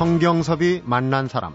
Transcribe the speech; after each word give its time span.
성경섭이 0.00 0.80
만난 0.86 1.28
사람 1.28 1.52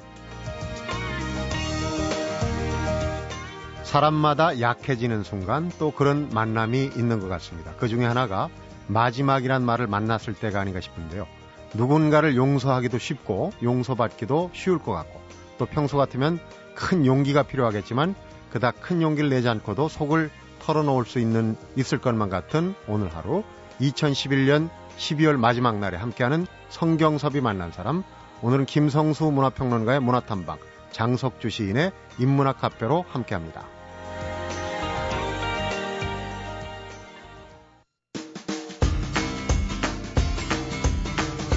사람마다 3.82 4.60
약해지는 4.60 5.24
순간 5.24 5.72
또 5.80 5.90
그런 5.90 6.30
만남이 6.30 6.92
있는 6.96 7.20
것 7.20 7.28
같습니다. 7.28 7.74
그 7.78 7.88
중에 7.88 8.06
하나가 8.06 8.50
마지막이란 8.86 9.64
말을 9.64 9.88
만났을 9.88 10.36
때가 10.36 10.62
아닌가 10.62 10.80
싶은데요. 10.80 11.26
누군가를 11.74 12.36
용서하기도 12.36 13.00
쉽고 13.00 13.52
용서받기도 13.64 14.52
쉬울 14.54 14.78
것 14.78 14.92
같고 14.92 15.20
또 15.58 15.66
평소 15.66 15.98
같으면 15.98 16.38
큰 16.76 17.08
용기가 17.08 17.42
필요하겠지만 17.42 18.14
그닥 18.52 18.80
큰 18.80 19.02
용기를 19.02 19.32
내지 19.32 19.50
않고도 19.50 19.88
속을 19.88 20.30
털어놓을 20.60 21.06
수 21.06 21.18
있는 21.18 21.58
있을 21.78 21.98
것만 21.98 22.30
같은 22.30 22.76
오늘 22.88 23.08
하루 23.08 23.44
2011년 23.82 24.70
12월 25.00 25.36
마지막 25.36 25.80
날에 25.80 25.98
함께하는 25.98 26.46
성경섭이 26.70 27.42
만난 27.42 27.72
사람 27.72 28.04
오늘은 28.46 28.68
김성수 28.68 29.32
문화평론가의 29.32 30.02
문화탐방 30.02 30.60
장석주 30.92 31.50
시인의 31.50 31.92
인문학 32.20 32.60
카페로 32.60 33.04
함께합니다. 33.08 33.66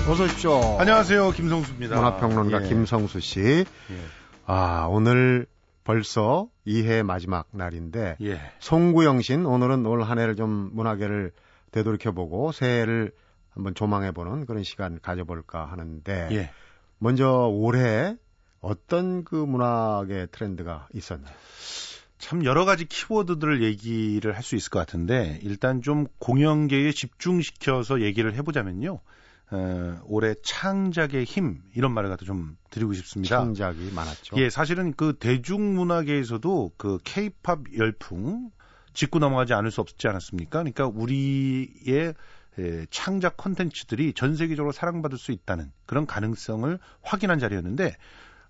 어서 0.09 0.25
오십시오. 0.25 0.79
안녕하세요. 0.79 1.33
김성수입니다. 1.33 1.97
문화평론가 1.97 2.65
예. 2.65 2.69
김성수 2.69 3.21
씨. 3.21 3.41
예. 3.41 3.67
아, 4.47 4.87
오늘 4.89 5.45
벌써 5.85 6.49
2해 6.67 7.03
마지막 7.03 7.49
날인데 7.53 8.17
예. 8.23 8.41
송구영신 8.61 9.45
오늘은 9.45 9.85
올 9.85 10.03
한 10.05 10.19
해를 10.19 10.37
좀 10.37 10.71
문화계를 10.73 11.33
되돌이켜보고 11.71 12.53
새해를 12.53 13.13
한번 13.51 13.75
조망해보는 13.75 14.47
그런 14.47 14.63
시간 14.63 14.99
가져볼까 15.03 15.67
하는데 15.67 16.29
예. 16.33 16.51
먼저 16.99 17.49
올해 17.53 18.17
어떤 18.61 19.25
그 19.25 19.35
문학의 19.37 20.29
트렌드가 20.33 20.89
있었나요? 20.95 21.35
참 22.19 22.45
여러 22.45 22.65
가지 22.65 22.85
키워드들을 22.85 23.63
얘기를 23.63 24.35
할 24.35 24.43
수 24.43 24.57
있을 24.57 24.71
것 24.71 24.81
같은데 24.81 25.39
일단 25.43 25.83
좀 25.83 26.07
공연계에 26.19 26.91
집중시켜서 26.93 28.01
얘기를 28.03 28.35
해보자면요. 28.35 29.01
어, 29.51 30.01
올해 30.05 30.35
창작의 30.43 31.25
힘 31.25 31.63
이런 31.75 31.93
말을 31.93 32.11
갖다 32.11 32.27
좀 32.27 32.57
드리고 32.71 32.93
싶습니다. 32.95 33.39
창작이 33.39 33.93
많았죠. 33.95 34.37
예, 34.37 34.51
사실은 34.51 34.93
그 34.95 35.15
대중문화계에서도 35.19 36.73
그 36.77 36.99
케이팝 37.05 37.61
열풍 37.79 38.51
짚고 38.93 39.21
넘어가지 39.21 39.55
않을 39.55 39.71
수 39.71 39.81
없지 39.81 40.09
않았습니까? 40.09 40.59
그러니까 40.59 40.87
우리의 40.87 42.15
예, 42.59 42.87
창작 42.91 43.37
콘텐츠들이 43.37 44.13
전 44.13 44.35
세계적으로 44.37 44.73
사랑받을 44.73 45.17
수 45.17 45.33
있다는 45.33 45.71
그런 45.87 46.07
가능성을 46.07 46.79
확인한 47.03 47.39
자리였는데 47.39 47.97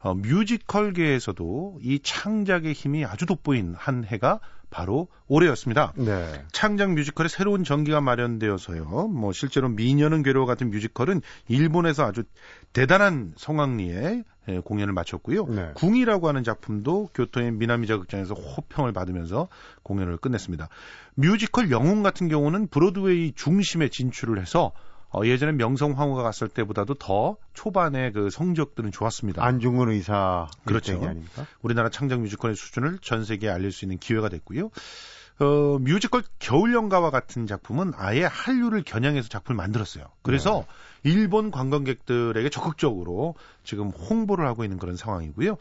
어, 0.00 0.14
뮤지컬계에서도 0.14 1.80
이 1.82 2.00
창작의 2.02 2.72
힘이 2.72 3.04
아주 3.04 3.26
돋보인 3.26 3.74
한 3.76 4.04
해가 4.04 4.40
바로 4.70 5.08
올해였습니다. 5.28 5.92
네. 5.96 6.44
창작 6.52 6.92
뮤지컬의 6.92 7.30
새로운 7.30 7.64
전기가 7.64 8.00
마련되어서요. 8.00 9.08
뭐 9.08 9.32
실제로 9.32 9.68
미녀는 9.68 10.22
괴로워 10.22 10.46
같은 10.46 10.70
뮤지컬은 10.70 11.22
일본에서 11.48 12.04
아주 12.04 12.24
대단한 12.72 13.32
성황리에 13.36 14.24
예, 14.48 14.60
공연을 14.60 14.94
마쳤고요. 14.94 15.46
네. 15.46 15.70
궁이라고 15.74 16.28
하는 16.28 16.42
작품도 16.42 17.10
교토의 17.12 17.52
미나미자 17.52 17.98
극장에서 17.98 18.34
호평을 18.34 18.92
받으면서 18.92 19.48
공연을 19.82 20.16
끝냈습니다. 20.16 20.68
뮤지컬 21.14 21.70
영웅 21.70 22.02
같은 22.02 22.28
경우는 22.28 22.68
브로드웨이 22.68 23.32
중심에 23.34 23.88
진출을 23.88 24.40
해서 24.40 24.72
어, 25.10 25.24
예전에 25.24 25.52
명성황후가 25.52 26.22
갔을 26.22 26.48
때보다도 26.48 26.94
더 26.94 27.36
초반에 27.54 28.12
그 28.12 28.30
성적들은 28.30 28.92
좋았습니다. 28.92 29.42
안중근 29.44 29.90
의사 29.90 30.48
그렇죠. 30.64 30.92
아닙니까? 31.02 31.46
우리나라 31.62 31.88
창작 31.88 32.20
뮤지컬의 32.20 32.56
수준을 32.56 32.98
전 33.00 33.24
세계에 33.24 33.50
알릴 33.50 33.72
수 33.72 33.84
있는 33.84 33.98
기회가 33.98 34.28
됐고요. 34.28 34.70
어, 35.40 35.78
뮤지컬 35.80 36.24
겨울연가와 36.40 37.10
같은 37.10 37.46
작품은 37.46 37.92
아예 37.96 38.24
한류를 38.24 38.82
겨냥해서 38.82 39.28
작품을 39.28 39.56
만들었어요. 39.56 40.04
그래서 40.22 40.66
네. 41.02 41.10
일본 41.10 41.50
관광객들에게 41.50 42.48
적극적으로 42.50 43.34
지금 43.62 43.90
홍보를 43.90 44.46
하고 44.46 44.64
있는 44.64 44.78
그런 44.78 44.96
상황이고요. 44.96 45.56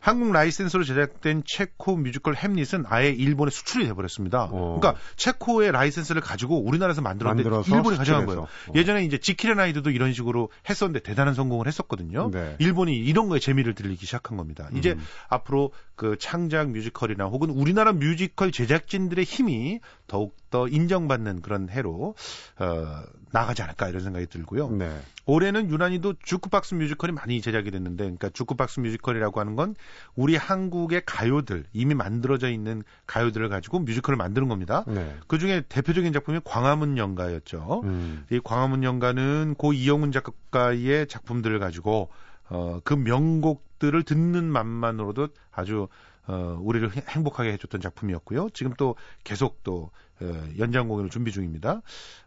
한국 0.00 0.32
라이센스로 0.32 0.84
제작된 0.84 1.42
체코 1.46 1.96
뮤지컬 1.96 2.34
햄릿은 2.34 2.84
아예 2.88 3.10
일본에 3.10 3.50
수출이 3.50 3.86
돼버렸습니다. 3.86 4.44
어. 4.50 4.78
그러니까 4.80 5.00
체코의 5.16 5.72
라이센스를 5.72 6.20
가지고 6.20 6.62
우리나라에서 6.64 7.02
만들었는데 7.02 7.48
일본이 7.72 7.96
가져간 7.96 8.26
거예요. 8.26 8.42
어. 8.42 8.72
예전에 8.74 9.04
이제 9.04 9.18
지킬 9.18 9.41
앤 9.41 9.54
하이드도 9.54 9.90
이런 9.90 10.12
식으로 10.12 10.50
했었는데 10.68 11.00
대단한 11.00 11.34
성공을 11.34 11.66
했었거든요. 11.66 12.30
네. 12.30 12.56
일본이 12.58 12.96
이런 12.96 13.28
거에 13.28 13.38
재미를 13.38 13.74
들리기 13.74 14.06
시작한 14.06 14.36
겁니다. 14.36 14.68
이제 14.74 14.92
음. 14.92 15.04
앞으로 15.28 15.72
그 15.96 16.16
창작 16.18 16.70
뮤지컬이나 16.70 17.24
혹은 17.24 17.50
우리나라 17.50 17.92
뮤지컬 17.92 18.52
제작진들의 18.52 19.24
힘이 19.24 19.80
더욱더 20.08 20.66
인정받는 20.66 21.42
그런 21.42 21.68
해로 21.68 22.16
어, 22.58 23.02
나가지 23.30 23.62
않을까 23.62 23.88
이런 23.88 24.02
생각이 24.02 24.26
들고요. 24.26 24.70
네. 24.70 24.90
올해는 25.26 25.70
유난히도 25.70 26.14
주크박스 26.22 26.74
뮤지컬이 26.74 27.12
많이 27.12 27.40
제작이 27.40 27.70
됐는데, 27.70 28.04
그러니까 28.04 28.30
주크박스 28.30 28.80
뮤지컬이라고 28.80 29.38
하는 29.38 29.54
건 29.54 29.74
우리 30.16 30.36
한국의 30.36 31.02
가요들 31.04 31.64
이미 31.72 31.94
만들어져 31.94 32.50
있는 32.50 32.82
가요들을 33.06 33.48
가지고 33.50 33.80
뮤지컬을 33.80 34.16
만드는 34.16 34.48
겁니다. 34.48 34.84
네. 34.88 35.14
그 35.26 35.38
중에 35.38 35.62
대표적인 35.68 36.12
작품이 36.12 36.40
광화문 36.44 36.96
연가였죠. 36.96 37.82
음. 37.84 38.24
이 38.30 38.40
광화문 38.42 38.82
연가는 38.82 39.54
고 39.56 39.72
이영훈 39.72 40.10
작가의 40.10 41.06
작품들을 41.06 41.58
가지고 41.58 42.08
어, 42.48 42.80
그 42.82 42.94
명곡들을 42.94 44.02
듣는 44.04 44.44
맛만으로도 44.44 45.28
아주 45.52 45.88
어, 46.28 46.58
우리를 46.62 46.90
행복하게 47.08 47.52
해줬던 47.54 47.80
작품이었고요. 47.80 48.50
지금 48.52 48.74
또 48.76 48.94
계속 49.24 49.64
또 49.64 49.90
어, 50.20 50.48
연장 50.58 50.86
공연을 50.88 51.10
준비 51.10 51.32
중입니다. 51.32 51.80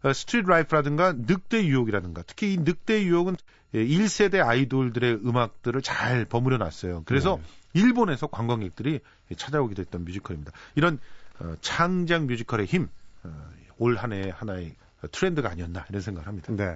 어, 0.04 0.14
스트리트 0.14 0.48
라이프라든가 0.50 1.14
늑대의 1.16 1.66
유혹이라든가 1.66 2.24
특히 2.26 2.54
이 2.54 2.58
늑대의 2.58 3.04
유혹은 3.04 3.38
1세대 3.74 4.36
예, 4.38 4.42
아이돌들의 4.42 5.22
음악들을 5.26 5.82
잘 5.82 6.26
버무려 6.26 6.58
놨어요. 6.58 7.04
그래서 7.06 7.38
네. 7.38 7.82
일본에서 7.82 8.28
관광객들이 8.28 9.00
찾아오게 9.38 9.76
됐던 9.76 10.04
뮤지컬입니다. 10.04 10.52
이런 10.76 11.00
어, 11.40 11.56
창작 11.62 12.26
뮤지컬의 12.26 12.66
힘, 12.66 12.90
어, 13.24 13.50
올 13.78 13.96
한 13.98 14.12
해 14.14 14.32
하나의 14.36 14.76
트렌드가 15.12 15.50
아니었나 15.50 15.86
이런 15.90 16.02
생각을 16.02 16.28
합니다. 16.28 16.52
네. 16.56 16.76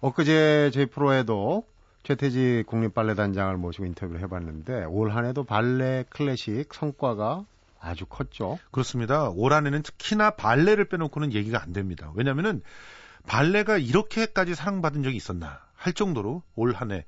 엊그제 0.00 0.70
저희 0.72 0.86
프로에도 0.86 1.66
최태지 2.04 2.64
국립발레단장을 2.66 3.56
모시고 3.56 3.86
인터뷰를 3.86 4.20
해봤는데 4.22 4.84
올 4.84 5.10
한해도 5.10 5.44
발레 5.44 6.04
클래식 6.10 6.72
성과가 6.72 7.44
아주 7.80 8.06
컸죠. 8.06 8.58
그렇습니다. 8.70 9.30
올 9.30 9.52
한해는 9.52 9.82
특히나 9.82 10.30
발레를 10.30 10.84
빼놓고는 10.86 11.32
얘기가 11.32 11.62
안 11.62 11.72
됩니다. 11.72 12.12
왜냐하면은 12.14 12.62
발레가 13.26 13.78
이렇게까지 13.78 14.54
사랑받은 14.54 15.02
적이 15.02 15.16
있었나 15.16 15.60
할 15.74 15.94
정도로 15.94 16.42
올 16.54 16.72
한해 16.72 17.06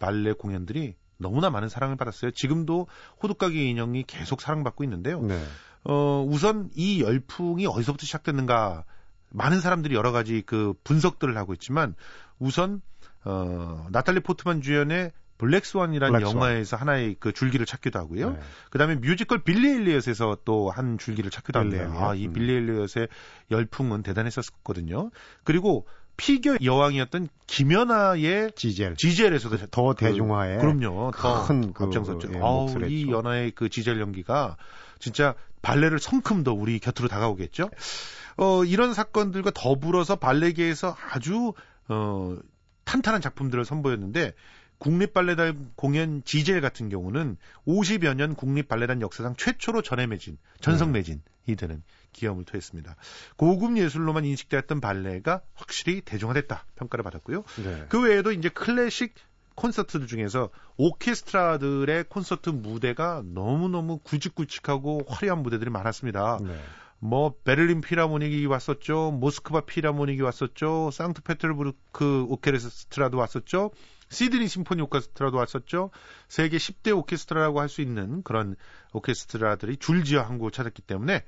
발레 0.00 0.32
공연들이 0.32 0.94
너무나 1.18 1.50
많은 1.50 1.68
사랑을 1.68 1.96
받았어요. 1.96 2.30
지금도 2.30 2.86
호두까기 3.22 3.68
인형이 3.68 4.04
계속 4.06 4.40
사랑받고 4.40 4.82
있는데요. 4.84 5.20
네. 5.20 5.42
어, 5.84 6.24
우선 6.26 6.70
이 6.74 7.02
열풍이 7.02 7.66
어디서부터 7.66 8.06
시작됐는가 8.06 8.84
많은 9.30 9.60
사람들이 9.60 9.94
여러 9.94 10.10
가지 10.12 10.42
그 10.44 10.72
분석들을 10.84 11.36
하고 11.36 11.52
있지만 11.52 11.94
우선 12.38 12.80
어, 13.28 13.86
나탈리 13.90 14.20
포트만 14.20 14.62
주연의 14.62 15.12
블랙스완이라는 15.36 16.18
블랙스완. 16.18 16.36
영화에서 16.36 16.76
하나의 16.76 17.16
그 17.20 17.32
줄기를 17.32 17.64
찾기도 17.66 17.98
하고요. 17.98 18.30
네. 18.30 18.38
그다음에 18.70 18.96
뮤지컬 18.96 19.44
빌리 19.44 19.70
엘리엇에서 19.70 20.38
또 20.44 20.70
한 20.70 20.98
줄기를 20.98 21.30
찾기도 21.30 21.58
합니다. 21.60 21.92
아, 21.94 22.14
이 22.14 22.26
음. 22.26 22.32
빌리 22.32 22.54
엘리엇의 22.54 23.08
열풍은 23.50 24.02
대단했었거든요. 24.02 25.10
그리고 25.44 25.86
피겨 26.16 26.56
여왕이었던 26.62 27.28
김연아의 27.46 28.52
지젤. 28.56 28.96
지젤에서도 28.96 29.66
더 29.70 29.94
대중화에 29.94 30.56
그럼요. 30.58 31.12
더 31.14 31.46
그, 31.72 31.84
앞장섰죠. 31.84 32.30
예, 32.34 32.38
아우, 32.40 32.68
이 32.88 33.08
연아의 33.08 33.52
그 33.52 33.68
지젤 33.68 34.00
연기가 34.00 34.56
진짜 34.98 35.34
발레를 35.62 36.00
성큼 36.00 36.42
더 36.42 36.52
우리 36.52 36.80
곁으로 36.80 37.06
다가오겠죠. 37.06 37.70
어, 38.38 38.64
이런 38.64 38.94
사건들과 38.94 39.52
더불어서 39.54 40.16
발레계에서 40.16 40.96
아주 41.12 41.52
어 41.88 42.36
탄탄한 42.88 43.20
작품들을 43.20 43.66
선보였는데 43.66 44.32
국립발레단 44.78 45.72
공연 45.76 46.22
지젤 46.24 46.62
같은 46.62 46.88
경우는 46.88 47.36
50여 47.66 48.14
년 48.14 48.34
국립발레단 48.34 49.02
역사상 49.02 49.34
최초로 49.36 49.82
전해 49.82 50.06
매진, 50.06 50.38
전성 50.60 50.92
네. 50.92 51.00
매진이 51.00 51.56
되는 51.58 51.82
기염을 52.12 52.44
토했습니다. 52.44 52.96
고급 53.36 53.76
예술로만 53.76 54.24
인식되었던 54.24 54.80
발레가 54.80 55.42
확실히 55.52 56.00
대중화됐다 56.00 56.64
평가를 56.76 57.02
받았고요. 57.02 57.44
네. 57.62 57.84
그 57.90 58.00
외에도 58.00 58.32
이제 58.32 58.48
클래식 58.48 59.14
콘서트들 59.54 60.06
중에서 60.06 60.48
오케스트라들의 60.78 62.04
콘서트 62.04 62.48
무대가 62.48 63.22
너무너무 63.26 63.98
굵직굵직하고 63.98 65.02
화려한 65.08 65.42
무대들이 65.42 65.68
많았습니다. 65.68 66.38
네. 66.40 66.58
뭐 67.00 67.34
베를린 67.44 67.80
피라모닉이 67.80 68.44
왔었죠. 68.46 69.12
모스크바 69.12 69.62
피라모닉이 69.62 70.20
왔었죠. 70.22 70.90
상트페테르부르크 70.90 72.26
오케스트라도 72.28 73.18
왔었죠. 73.18 73.70
시드니 74.10 74.48
심포니 74.48 74.82
오케스트라도 74.82 75.36
왔었죠. 75.36 75.90
세계 76.28 76.56
10대 76.56 76.96
오케스트라라고 76.96 77.60
할 77.60 77.68
수 77.68 77.82
있는 77.82 78.22
그런 78.22 78.56
오케스트라들이 78.92 79.76
줄지어 79.76 80.22
한국을 80.22 80.50
찾았기 80.50 80.82
때문에 80.82 81.24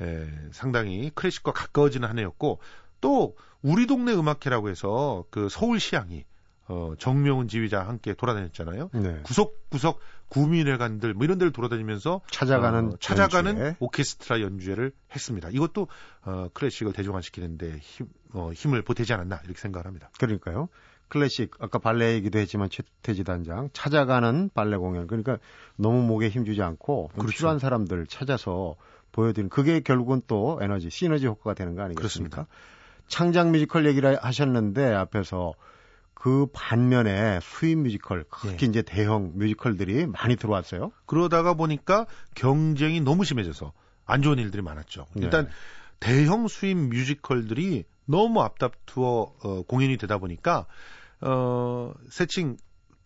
에, 0.00 0.26
상당히 0.52 1.10
클래식과 1.14 1.52
가까워지는 1.52 2.08
한 2.08 2.18
해였고 2.18 2.60
또 3.00 3.36
우리 3.62 3.86
동네 3.86 4.12
음악회라고 4.12 4.68
해서 4.68 5.24
그 5.30 5.48
서울시향이 5.48 6.24
어, 6.66 6.94
정명훈 6.98 7.48
지휘자 7.48 7.86
함께 7.86 8.14
돌아다녔잖아요. 8.14 8.90
네. 8.94 9.20
구석구석 9.22 10.00
구민회관들 10.28 11.14
뭐 11.14 11.24
이런 11.24 11.38
데를 11.38 11.52
돌아다니면서 11.52 12.20
찾아가는 12.30 12.86
어, 12.88 12.96
찾아가는 13.00 13.50
연주회. 13.52 13.76
오케스트라 13.78 14.40
연주회를 14.40 14.92
했습니다. 15.14 15.48
이것도 15.50 15.88
어, 16.22 16.48
클래식을 16.52 16.92
대중화시키는데 16.92 17.78
힘, 17.80 18.06
어, 18.32 18.50
힘을 18.52 18.82
보태지 18.82 19.12
않았나 19.12 19.40
이렇게 19.44 19.60
생각을 19.60 19.86
합니다. 19.86 20.10
그러니까요. 20.18 20.68
클래식 21.08 21.52
아까 21.60 21.78
발레 21.78 22.14
얘기도 22.14 22.38
했지만 22.38 22.70
최태지 22.70 23.24
단장 23.24 23.68
찾아가는 23.72 24.50
발레 24.54 24.76
공연 24.78 25.06
그러니까 25.06 25.38
너무 25.76 26.02
목에 26.02 26.28
힘주지 26.28 26.62
않고 26.62 27.10
그렇죠. 27.14 27.28
필요한 27.28 27.58
사람들 27.58 28.06
찾아서 28.06 28.74
보여드리는 29.12 29.48
그게 29.48 29.80
결국은 29.80 30.22
또 30.26 30.58
에너지 30.60 30.90
시너지 30.90 31.26
효과가 31.26 31.54
되는 31.54 31.76
거 31.76 31.82
아니겠습니까? 31.82 32.46
그렇습니다. 32.46 32.46
창작 33.06 33.50
뮤지컬 33.50 33.86
얘기를 33.86 34.18
하셨는데 34.20 34.92
앞에서 34.92 35.52
그 36.24 36.46
반면에 36.54 37.38
수입 37.42 37.80
뮤지컬, 37.80 38.24
특히 38.40 38.64
예. 38.64 38.70
이제 38.70 38.80
대형 38.80 39.32
뮤지컬들이 39.34 40.06
많이 40.06 40.36
들어왔어요. 40.36 40.90
그러다가 41.04 41.52
보니까 41.52 42.06
경쟁이 42.34 43.02
너무 43.02 43.26
심해져서 43.26 43.74
안 44.06 44.22
좋은 44.22 44.38
일들이 44.38 44.62
많았죠. 44.62 45.04
네. 45.16 45.24
일단 45.24 45.50
대형 46.00 46.48
수입 46.48 46.78
뮤지컬들이 46.78 47.84
너무 48.06 48.40
앞다투어 48.40 49.34
어, 49.42 49.62
공연이 49.68 49.98
되다 49.98 50.16
보니까 50.16 50.64
어, 51.20 51.92
세칭 52.08 52.56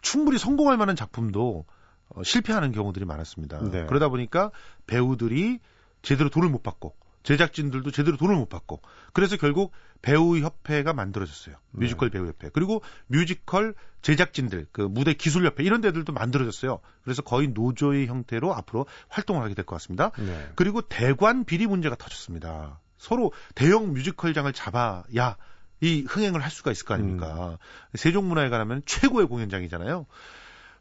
충분히 0.00 0.38
성공할 0.38 0.76
만한 0.76 0.94
작품도 0.94 1.64
어, 2.10 2.22
실패하는 2.22 2.70
경우들이 2.70 3.04
많았습니다. 3.04 3.68
네. 3.68 3.86
그러다 3.86 4.10
보니까 4.10 4.52
배우들이 4.86 5.58
제대로 6.02 6.30
돈을 6.30 6.48
못 6.48 6.62
받고 6.62 6.94
제작진들도 7.28 7.90
제대로 7.90 8.16
돈을 8.16 8.34
못 8.36 8.48
받고 8.48 8.80
그래서 9.12 9.36
결국 9.36 9.72
배우 10.00 10.38
협회가 10.38 10.94
만들어졌어요. 10.94 11.56
네. 11.72 11.80
뮤지컬 11.80 12.08
배우 12.08 12.26
협회. 12.26 12.48
그리고 12.48 12.80
뮤지컬 13.06 13.74
제작진들, 14.00 14.68
그 14.72 14.80
무대 14.80 15.12
기술 15.12 15.44
협회 15.44 15.62
이런 15.62 15.82
데들도 15.82 16.10
만들어졌어요. 16.14 16.80
그래서 17.04 17.20
거의 17.20 17.48
노조의 17.48 18.06
형태로 18.06 18.54
앞으로 18.54 18.86
활동을 19.08 19.42
하게 19.42 19.52
될 19.54 19.66
것 19.66 19.74
같습니다. 19.76 20.10
네. 20.16 20.48
그리고 20.54 20.80
대관 20.80 21.44
비리 21.44 21.66
문제가 21.66 21.96
터졌습니다. 21.96 22.80
서로 22.96 23.32
대형 23.54 23.92
뮤지컬장을 23.92 24.50
잡아야 24.54 25.36
이 25.82 26.06
흥행을 26.08 26.42
할 26.42 26.50
수가 26.50 26.70
있을 26.70 26.86
거 26.86 26.94
아닙니까? 26.94 27.50
음. 27.50 27.56
세종문화회관 27.94 28.58
하면 28.62 28.80
최고의 28.86 29.26
공연장이잖아요. 29.26 30.06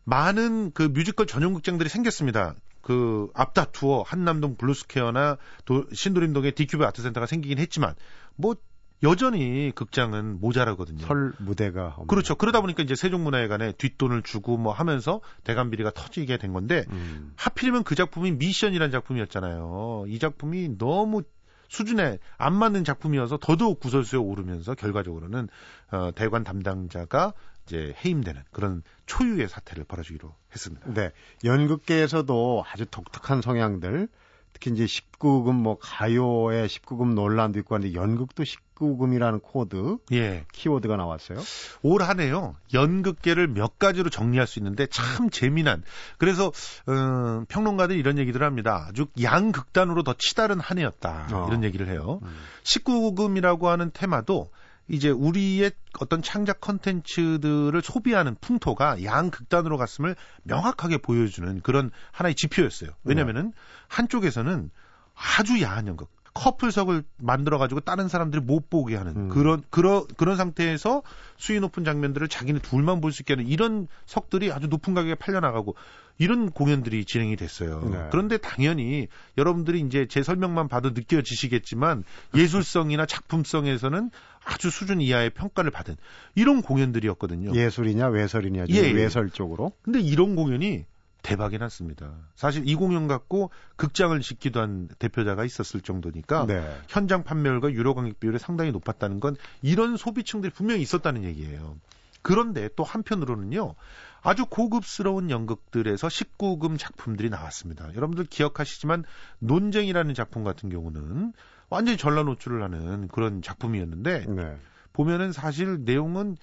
많은 0.05 0.71
그 0.71 0.83
뮤지컬 0.83 1.27
전용 1.27 1.53
극장들이 1.55 1.89
생겼습니다. 1.89 2.55
그 2.81 3.29
앞다투어 3.33 4.03
한남동 4.03 4.55
블루스퀘어나 4.55 5.37
도, 5.65 5.85
신도림동에 5.93 6.51
디큐브 6.51 6.85
아트센터가 6.85 7.25
생기긴 7.25 7.59
했지만 7.59 7.95
뭐 8.35 8.55
여전히 9.03 9.71
극장은 9.75 10.39
모자라거든요. 10.41 11.05
설 11.05 11.33
무대가 11.37 11.89
없는. 11.97 12.07
그렇죠. 12.07 12.35
그러다 12.35 12.61
보니까 12.61 12.81
이제 12.81 12.95
세종문화회관에 12.95 13.73
뒷돈을 13.73 14.23
주고 14.23 14.57
뭐 14.57 14.73
하면서 14.73 15.21
대관 15.43 15.69
비리가 15.69 15.91
터지게 15.91 16.37
된 16.37 16.51
건데 16.51 16.85
음. 16.89 17.33
하필이면 17.35 17.83
그 17.83 17.93
작품이 17.93 18.31
미션이라는 18.31 18.91
작품이었잖아요. 18.91 20.05
이 20.07 20.17
작품이 20.17 20.77
너무 20.77 21.21
수준에 21.69 22.17
안 22.37 22.55
맞는 22.55 22.85
작품이어서 22.85 23.37
더더욱 23.39 23.79
구설수에 23.79 24.19
오르면서 24.19 24.73
결과적으로는 24.73 25.49
어, 25.91 26.11
대관 26.15 26.43
담당자가 26.43 27.33
이제 27.67 27.93
해임되는 28.03 28.41
그런 28.51 28.81
초유의 29.05 29.49
사태를 29.49 29.83
벌어지기로 29.83 30.33
했습니다. 30.51 30.93
네. 30.93 31.11
연극계에서도 31.43 32.63
아주 32.65 32.85
독특한 32.85 33.41
성향들 33.41 34.07
특히 34.53 34.71
이제 34.71 34.85
19금 34.85 35.53
뭐 35.53 35.77
가요의 35.77 36.67
19금 36.67 37.13
논란도 37.13 37.59
있고 37.59 37.75
하는데 37.75 37.93
연극도 37.93 38.43
19금이라는 38.43 39.41
코드, 39.43 39.97
예. 40.13 40.45
키워드가 40.51 40.95
나왔어요. 40.95 41.37
올 41.83 42.01
한해요. 42.01 42.55
연극계를 42.73 43.49
몇 43.49 43.77
가지로 43.77 44.09
정리할 44.09 44.47
수 44.47 44.57
있는데 44.57 44.87
참 44.87 45.29
재미난. 45.29 45.83
그래서 46.17 46.51
음, 46.89 47.45
평론가들이 47.45 47.99
이런 47.99 48.17
얘기들 48.17 48.41
합니다. 48.41 48.87
아주 48.89 49.05
양극단으로 49.21 50.01
더 50.01 50.15
치다른 50.17 50.59
한 50.59 50.79
해였다. 50.79 51.27
어. 51.31 51.45
이런 51.47 51.63
얘기를 51.63 51.87
해요. 51.87 52.19
음. 52.23 52.35
19금이라고 52.63 53.65
하는 53.65 53.91
테마도 53.93 54.49
이제 54.87 55.09
우리의 55.09 55.71
어떤 55.99 56.21
창작 56.21 56.61
컨텐츠들을 56.61 57.81
소비하는 57.81 58.35
풍토가 58.39 59.03
양극단으로 59.03 59.77
갔음을 59.77 60.15
명확하게 60.43 60.99
보여주는 60.99 61.59
그런 61.61 61.91
하나의 62.11 62.35
지표였어요. 62.35 62.91
왜냐면은 63.03 63.53
한쪽에서는 63.87 64.69
아주 65.13 65.61
야한 65.61 65.87
연극, 65.87 66.09
커플석을 66.37 67.03
만들어 67.17 67.57
가지고 67.57 67.79
다른 67.81 68.07
사람들이 68.07 68.41
못 68.43 68.69
보게 68.69 68.95
하는 68.95 69.15
음. 69.15 69.29
그런 69.29 69.63
그런 69.71 70.05
그런 70.17 70.37
상태에서 70.37 71.01
수위 71.37 71.59
높은 71.59 71.83
장면들을 71.83 72.27
자기네 72.27 72.59
둘만 72.59 73.01
볼 73.01 73.11
수 73.11 73.23
있게 73.23 73.33
하는 73.33 73.47
이런 73.47 73.87
석들이 74.05 74.51
아주 74.51 74.67
높은 74.67 74.93
가격에 74.93 75.15
팔려 75.15 75.39
나가고 75.39 75.75
이런 76.19 76.51
공연들이 76.51 77.05
진행이 77.05 77.35
됐어요. 77.35 77.81
네. 77.91 78.07
그런데 78.11 78.37
당연히 78.37 79.07
여러분들이 79.37 79.79
이제 79.81 80.07
제 80.09 80.23
설명만 80.23 80.67
봐도 80.67 80.91
느껴지시겠지만 80.91 82.03
예술성이나 82.35 83.05
작품성에서는 83.05 84.09
아주 84.45 84.69
수준 84.69 85.01
이하의 85.01 85.31
평가를 85.31 85.71
받은 85.71 85.95
이런 86.35 86.61
공연들이었거든요. 86.61 87.53
예술이냐 87.55 88.07
외설이냐 88.07 88.65
예, 88.69 88.75
예, 88.75 88.91
외설 88.91 89.29
쪽으로. 89.29 89.73
근데 89.81 89.99
이런 89.99 90.35
공연이 90.35 90.85
대박이 91.27 91.57
났습니다. 91.57 92.13
사실 92.35 92.69
이 92.69 92.75
공연 92.75 93.09
갖고 93.09 93.51
극장을 93.75 94.17
짓기도 94.21 94.61
한 94.61 94.87
대표자가 94.97 95.43
있었을 95.43 95.81
정도니까 95.81 96.45
네. 96.45 96.77
현장 96.87 97.25
판매율과 97.25 97.73
유료 97.73 97.93
관객 97.95 98.17
비율이 98.21 98.39
상당히 98.39 98.71
높았다는 98.71 99.19
건 99.19 99.35
이런 99.61 99.97
소비층들이 99.97 100.53
분명히 100.53 100.81
있었다는 100.81 101.25
얘기예요. 101.25 101.75
그런데 102.21 102.69
또 102.77 102.85
한편으로는요. 102.85 103.75
아주 104.21 104.45
고급스러운 104.45 105.29
연극들에서 105.29 106.07
19금 106.07 106.79
작품들이 106.79 107.29
나왔습니다. 107.29 107.93
여러분들 107.93 108.23
기억하시지만 108.23 109.03
논쟁이라는 109.39 110.13
작품 110.13 110.45
같은 110.45 110.69
경우는 110.69 111.33
완전히 111.69 111.97
전라 111.97 112.23
노출을 112.23 112.63
하는 112.63 113.09
그런 113.09 113.41
작품이었는데 113.41 114.27
네. 114.27 114.57
보면은 114.93 115.33
사실 115.33 115.83
내용은 115.83 116.37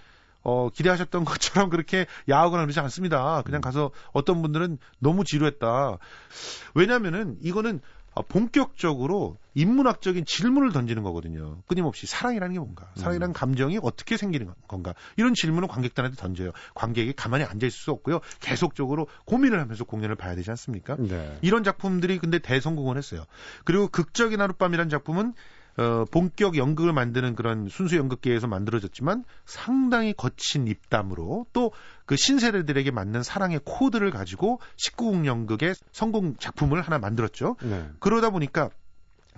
어, 0.45 0.69
기대하셨던 0.69 1.25
것처럼 1.27 1.71
그렇게 1.71 2.07
야하거나 2.29 2.63
그러지 2.63 2.79
않습니다. 2.81 3.43
그냥 3.43 3.59
음. 3.59 3.63
가서 3.63 3.91
어떤 4.13 4.43
분들은 4.43 4.79
너무 4.99 5.25
지루했다. 5.25 5.99
왜냐면은 6.75 7.37
이거는 7.43 7.81
아, 8.17 8.23
본격적으로 8.23 9.39
인문학적인 9.55 10.25
질문을 10.25 10.73
던지는 10.73 11.03
거거든요. 11.03 11.63
끊임없이 11.67 12.07
사랑이라는 12.07 12.53
게 12.53 12.59
뭔가, 12.61 12.89
사랑이라는 12.95 13.33
음. 13.33 13.35
감정이 13.35 13.79
어떻게 13.83 14.17
생기는 14.17 14.53
건가 14.69 14.95
이런 15.17 15.35
질문을 15.35 15.67
관객들한테 15.67 16.17
던져요. 16.17 16.53
관객이 16.75 17.15
가만히 17.15 17.45
앉아 17.45 17.67
있을 17.67 17.77
수 17.77 17.91
없고요. 17.91 18.21
계속적으로 18.39 19.09
고민을 19.25 19.61
하면서 19.61 19.85
공연을 19.85 20.15
봐야 20.15 20.37
되지 20.37 20.51
않습니까? 20.51 20.97
네. 20.97 21.39
이런 21.43 21.65
작품들이 21.65 22.19
근데 22.19 22.39
대성공을 22.39 22.97
했어요. 22.97 23.25
그리고 23.65 23.89
극적인 23.89 24.41
하룻밤이라는 24.41 24.91
작품은 24.91 25.35
어, 25.77 26.05
본격 26.11 26.57
연극을 26.57 26.93
만드는 26.93 27.35
그런 27.35 27.69
순수 27.69 27.97
연극계에서 27.97 28.47
만들어졌지만 28.47 29.25
상당히 29.45 30.13
거친 30.13 30.67
입담으로 30.69 31.47
또 31.53 31.73
그 32.07 32.17
신세대들에게 32.17 32.91
맞는 32.91 33.23
사랑의 33.23 33.61
코드를 33.65 34.11
가지고 34.11 34.61
19금 34.77 35.27
연극의 35.27 35.75
성공 35.93 36.37
작품을 36.37 36.83
하나 36.83 36.99
만들었죠. 36.99 37.57
네. 37.63 37.89
그러다 37.99 38.31
보니까 38.31 38.71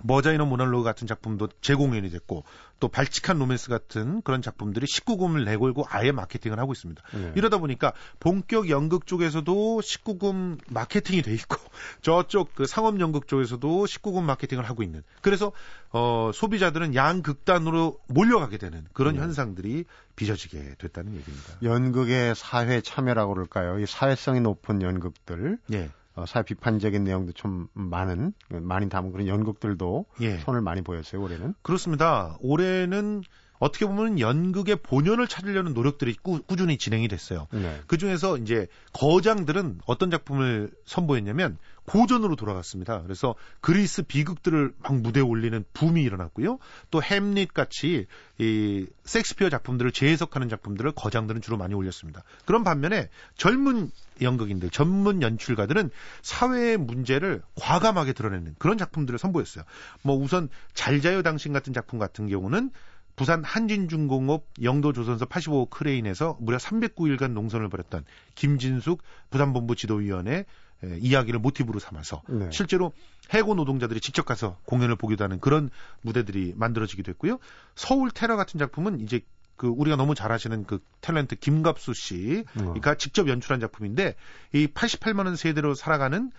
머자이너 0.03 0.45
모널로그 0.45 0.83
같은 0.83 1.07
작품도 1.07 1.49
재공연이 1.61 2.09
됐고 2.09 2.43
또 2.79 2.87
발칙한 2.87 3.39
로맨스 3.39 3.69
같은 3.69 4.21
그런 4.21 4.41
작품들이 4.41 4.85
19금을 4.85 5.45
내걸고 5.45 5.85
아예 5.89 6.11
마케팅을 6.11 6.59
하고 6.59 6.73
있습니다. 6.73 7.01
네. 7.13 7.33
이러다 7.35 7.57
보니까 7.57 7.93
본격 8.19 8.69
연극 8.69 9.07
쪽에서도 9.07 9.79
19금 9.79 10.59
마케팅이 10.69 11.21
돼 11.21 11.33
있고 11.33 11.57
저쪽 12.01 12.53
그 12.55 12.65
상업 12.65 12.99
연극 12.99 13.27
쪽에서도 13.27 13.85
19금 13.85 14.23
마케팅을 14.23 14.63
하고 14.63 14.83
있는 14.83 15.03
그래서 15.21 15.51
어 15.91 16.31
소비자들은 16.33 16.95
양극단으로 16.95 17.99
몰려가게 18.07 18.57
되는 18.57 18.85
그런 18.93 19.15
네. 19.15 19.21
현상들이 19.21 19.85
빚어지게 20.15 20.75
됐다는 20.77 21.15
얘기입니다. 21.15 21.53
연극의 21.63 22.35
사회 22.35 22.81
참여라고 22.81 23.33
그럴까요? 23.33 23.79
이 23.79 23.85
사회성이 23.85 24.41
높은 24.41 24.81
연극들 24.81 25.57
네. 25.67 25.89
어, 26.17 26.25
사회 26.25 26.43
비판적인 26.43 27.03
내용도 27.03 27.31
좀 27.31 27.67
많은 27.73 28.33
많이 28.49 28.89
담은 28.89 29.11
그런 29.11 29.27
연극들도 29.27 30.05
예. 30.21 30.37
손을 30.39 30.61
많이 30.61 30.81
보였어요 30.81 31.21
올해는. 31.21 31.53
그렇습니다. 31.61 32.35
올해는 32.41 33.21
어떻게 33.59 33.85
보면 33.85 34.19
연극의 34.19 34.77
본연을 34.77 35.27
찾으려는 35.27 35.73
노력들이 35.73 36.15
꾸, 36.21 36.41
준히 36.57 36.77
진행이 36.77 37.07
됐어요. 37.07 37.47
네. 37.51 37.81
그 37.87 37.97
중에서 37.97 38.37
이제 38.37 38.67
거장들은 38.93 39.79
어떤 39.85 40.09
작품을 40.09 40.71
선보였냐면 40.85 41.57
고전으로 41.87 42.35
돌아갔습니다. 42.35 43.01
그래서 43.03 43.35
그리스 43.61 44.03
비극들을 44.03 44.73
막 44.79 44.95
무대에 44.99 45.23
올리는 45.23 45.63
붐이 45.73 46.03
일어났고요. 46.03 46.59
또 46.91 47.01
햄릿 47.01 47.53
같이 47.53 48.07
이 48.39 48.85
섹스피어 49.05 49.49
작품들을 49.49 49.93
재해석하는 49.93 50.49
작품들을 50.49 50.91
거장들은 50.91 51.41
주로 51.41 51.55
많이 51.55 51.73
올렸습니다. 51.73 52.23
그런 52.45 52.65
반면에 52.65 53.09
젊은 53.37 53.89
연극인들, 54.21 54.69
전문 54.69 55.21
연출가들은 55.21 55.89
사회의 56.21 56.75
문제를 56.75 57.41
과감하게 57.55 58.13
드러내는 58.13 58.55
그런 58.57 58.77
작품들을 58.77 59.17
선보였어요. 59.17 59.63
뭐 60.01 60.17
우선 60.17 60.49
잘자요 60.73 61.21
당신 61.21 61.53
같은 61.53 61.71
작품 61.71 61.99
같은 61.99 62.27
경우는 62.27 62.71
부산 63.17 63.43
한진중공업 63.43 64.45
영도조선소 64.61 65.25
85호 65.25 65.69
크레인에서 65.71 66.37
무려 66.39 66.57
309일간 66.57 67.31
농선을 67.31 67.67
벌였던 67.67 68.05
김진숙 68.35 69.01
부산본부 69.31 69.75
지도위원회 69.75 70.45
이야기를 70.83 71.39
모티브로 71.39 71.79
삼아서 71.79 72.21
네. 72.29 72.47
실제로 72.51 72.93
해고 73.33 73.55
노동자들이 73.55 73.99
직접 73.99 74.25
가서 74.25 74.59
공연을 74.65 74.95
보기도 74.95 75.23
하는 75.23 75.39
그런 75.39 75.71
무대들이 76.01 76.53
만들어지기도 76.55 77.09
했고요. 77.09 77.39
서울 77.75 78.11
테러 78.11 78.37
같은 78.37 78.59
작품은 78.59 79.01
이제 79.01 79.21
그 79.55 79.67
우리가 79.67 79.95
너무 79.95 80.13
잘 80.13 80.31
아시는 80.31 80.65
그 80.65 80.79
탤런트 81.01 81.39
김갑수 81.39 81.95
씨가 81.95 82.91
어. 82.91 82.95
직접 82.99 83.27
연출한 83.27 83.59
작품인데 83.59 84.15
이 84.53 84.67
88만 84.67 85.25
원 85.25 85.35
세대로 85.35 85.73
살아가는 85.73 86.27
어, 86.27 86.29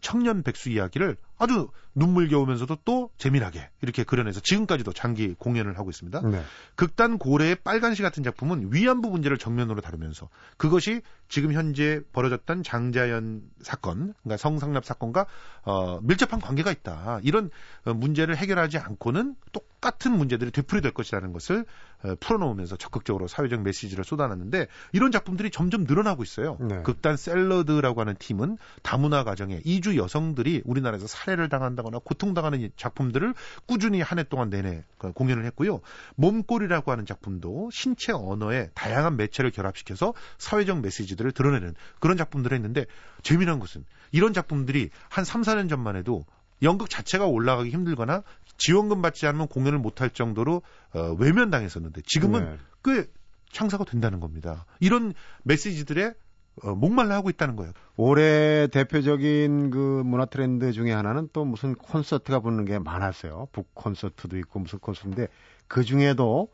청년 0.00 0.42
백수 0.42 0.70
이야기를 0.70 1.16
아주 1.38 1.68
눈물겨우면서도 1.94 2.78
또 2.84 3.10
재미나게 3.18 3.70
이렇게 3.82 4.04
그려내서 4.04 4.40
지금까지도 4.40 4.92
장기 4.92 5.34
공연을 5.34 5.78
하고 5.78 5.90
있습니다. 5.90 6.20
네. 6.22 6.42
극단 6.74 7.18
고래의 7.18 7.56
빨간시 7.64 8.02
같은 8.02 8.22
작품은 8.22 8.72
위안부 8.72 9.10
문제를 9.10 9.38
정면으로 9.38 9.80
다루면서 9.80 10.28
그것이 10.56 11.02
지금 11.28 11.52
현재 11.52 12.00
벌어졌던 12.12 12.62
장자연 12.64 13.42
사건, 13.62 14.14
그러니까 14.22 14.36
성상납 14.36 14.84
사건과 14.84 15.26
어, 15.62 16.00
밀접한 16.02 16.40
관계가 16.40 16.72
있다. 16.72 17.20
이런 17.22 17.50
어, 17.84 17.94
문제를 17.94 18.36
해결하지 18.36 18.78
않고는 18.78 19.36
똑같은 19.52 20.16
문제들이 20.16 20.50
되풀이될 20.50 20.92
것이라는 20.92 21.32
것을 21.32 21.64
어, 22.02 22.14
풀어놓으면서 22.20 22.76
적극적으로 22.76 23.28
사회적 23.28 23.62
메시지를 23.62 24.04
쏟아놨는데 24.04 24.66
이런 24.92 25.12
작품들이 25.12 25.50
점점 25.50 25.84
늘어나고 25.84 26.22
있어요. 26.22 26.58
네. 26.60 26.82
극단 26.82 27.16
샐러드라고 27.16 28.00
하는 28.00 28.16
팀은 28.18 28.58
다문화 28.82 29.24
가정에 29.24 29.60
이주 29.64 29.96
여성들이 29.96 30.62
우리나라에서 30.64 31.06
살해를 31.06 31.48
당한다거나 31.48 32.00
고통당하는 32.04 32.70
작품들을 32.76 33.34
꾸준히 33.66 34.00
한 34.00 34.16
해 34.16 34.22
동안 34.22 34.48
내내 34.48 34.82
그 34.96 35.12
공연을 35.12 35.44
했고요. 35.44 35.80
몸꼴이라고 36.14 36.90
하는 36.90 37.04
작품도 37.04 37.68
신체 37.70 38.12
언어에 38.12 38.70
다양한 38.72 39.16
매체를 39.18 39.50
결합시켜서 39.50 40.14
사회적 40.38 40.80
메시지 40.80 41.15
들을 41.16 41.32
드러내는 41.32 41.74
그런 42.00 42.16
작품들을 42.16 42.54
했는데 42.54 42.86
재미난 43.22 43.58
것은 43.58 43.84
이런 44.12 44.32
작품들이 44.32 44.90
한 45.08 45.24
3, 45.24 45.42
4년 45.42 45.68
전만 45.68 45.96
해도 45.96 46.24
연극 46.62 46.88
자체가 46.88 47.26
올라가기 47.26 47.70
힘들거나 47.70 48.22
지원금 48.56 49.02
받지 49.02 49.26
않으면 49.26 49.48
공연을 49.48 49.78
못할 49.78 50.10
정도로 50.10 50.62
어, 50.94 51.16
외면당했었는데 51.18 52.02
지금은 52.06 52.44
네. 52.44 52.58
꽤 52.84 53.06
창사가 53.52 53.84
된다는 53.84 54.20
겁니다. 54.20 54.66
이런 54.80 55.14
메시지들의 55.42 56.14
어, 56.62 56.74
목말라 56.74 57.14
하고 57.14 57.28
있다는 57.28 57.56
거예요. 57.56 57.72
올해 57.96 58.66
대표적인 58.68 59.70
그 59.70 60.02
문화 60.04 60.24
트렌드 60.24 60.72
중에 60.72 60.92
하나는 60.92 61.28
또 61.32 61.44
무슨 61.44 61.74
콘서트가 61.74 62.40
붙는 62.40 62.64
게 62.64 62.78
많았어요. 62.78 63.48
북 63.52 63.74
콘서트도 63.74 64.38
있고 64.38 64.60
무슨 64.60 64.78
콘서트인데 64.78 65.28
그 65.68 65.84
중에도 65.84 66.48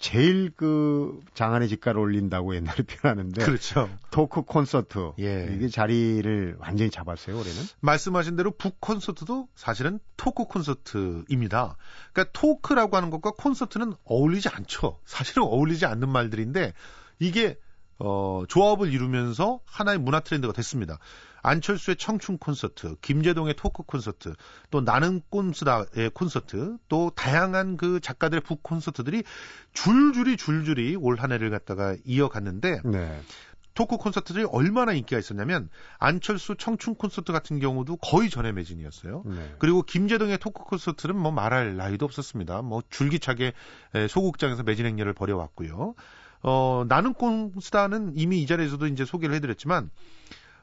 제일 0.00 0.50
그 0.56 1.20
장안의 1.34 1.68
지가를 1.68 2.00
올린다고 2.00 2.56
옛날에 2.56 2.76
표현하는데 2.88 3.44
그렇죠. 3.44 3.88
토크 4.10 4.42
콘서트 4.42 5.12
예. 5.20 5.54
이게 5.54 5.68
자리를 5.68 6.56
완전히 6.58 6.90
잡았어요 6.90 7.38
올해는 7.38 7.62
말씀하신 7.80 8.34
대로 8.34 8.50
북 8.50 8.80
콘서트도 8.80 9.48
사실은 9.54 10.00
토크 10.16 10.44
콘서트입니다. 10.46 11.76
그러니까 12.12 12.32
토크라고 12.32 12.96
하는 12.96 13.10
것과 13.10 13.32
콘서트는 13.32 13.92
어울리지 14.04 14.48
않죠. 14.48 14.98
사실은 15.04 15.42
어울리지 15.42 15.84
않는 15.84 16.08
말들인데 16.08 16.72
이게 17.18 17.58
어, 18.00 18.42
조합을 18.48 18.92
이루면서 18.92 19.60
하나의 19.66 19.98
문화 19.98 20.20
트렌드가 20.20 20.52
됐습니다. 20.52 20.98
안철수의 21.42 21.96
청춘 21.96 22.38
콘서트, 22.38 22.96
김재동의 23.00 23.54
토크 23.56 23.82
콘서트, 23.82 24.34
또 24.70 24.80
나는 24.80 25.22
꼼수다의 25.30 26.10
콘서트, 26.12 26.76
또 26.88 27.10
다양한 27.14 27.76
그 27.76 28.00
작가들의 28.00 28.42
북 28.42 28.62
콘서트들이 28.62 29.22
줄줄이 29.72 30.36
줄줄이 30.36 30.96
올 30.96 31.20
한 31.20 31.32
해를 31.32 31.50
갖다가 31.50 31.96
이어갔는데 32.04 32.80
네. 32.84 33.20
토크 33.74 33.98
콘서트들이 33.98 34.44
얼마나 34.50 34.92
인기가 34.92 35.18
있었냐면 35.18 35.68
안철수 35.98 36.56
청춘 36.56 36.94
콘서트 36.94 37.32
같은 37.32 37.60
경우도 37.60 37.96
거의 37.96 38.28
전에 38.30 38.52
매진이었어요. 38.52 39.22
네. 39.26 39.54
그리고 39.58 39.82
김재동의 39.82 40.38
토크 40.38 40.64
콘서트는 40.64 41.16
뭐 41.16 41.30
말할 41.30 41.76
나이도 41.76 42.04
없었습니다. 42.04 42.62
뭐 42.62 42.82
줄기차게 42.90 43.52
소극장에서 44.08 44.62
매진 44.62 44.86
행렬을 44.86 45.12
벌여왔고요. 45.12 45.94
어, 46.42 46.84
나는 46.88 47.14
꼼수다는 47.14 48.12
이미 48.16 48.42
이 48.42 48.46
자리에서도 48.46 48.86
이제 48.86 49.04
소개를 49.04 49.34
해드렸지만 49.36 49.90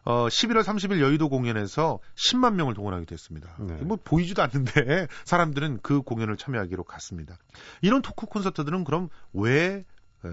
어, 0.04 0.28
11월 0.28 0.64
30일 0.64 1.02
여의도 1.02 1.28
공연에서 1.28 2.00
10만 2.16 2.54
명을 2.54 2.74
동원하게 2.74 3.06
됐습니다. 3.06 3.56
네. 3.60 3.74
뭐 3.82 3.98
보이지도 4.02 4.42
않는데 4.42 5.08
사람들은 5.26 5.80
그 5.82 6.02
공연을 6.02 6.38
참여하기로 6.38 6.86
갔습니다. 6.86 7.38
이런 7.82 8.02
토크 8.02 8.26
콘서트들은 8.26 8.86
그럼 8.86 9.10
왜 9.34 9.84
에, 10.26 10.30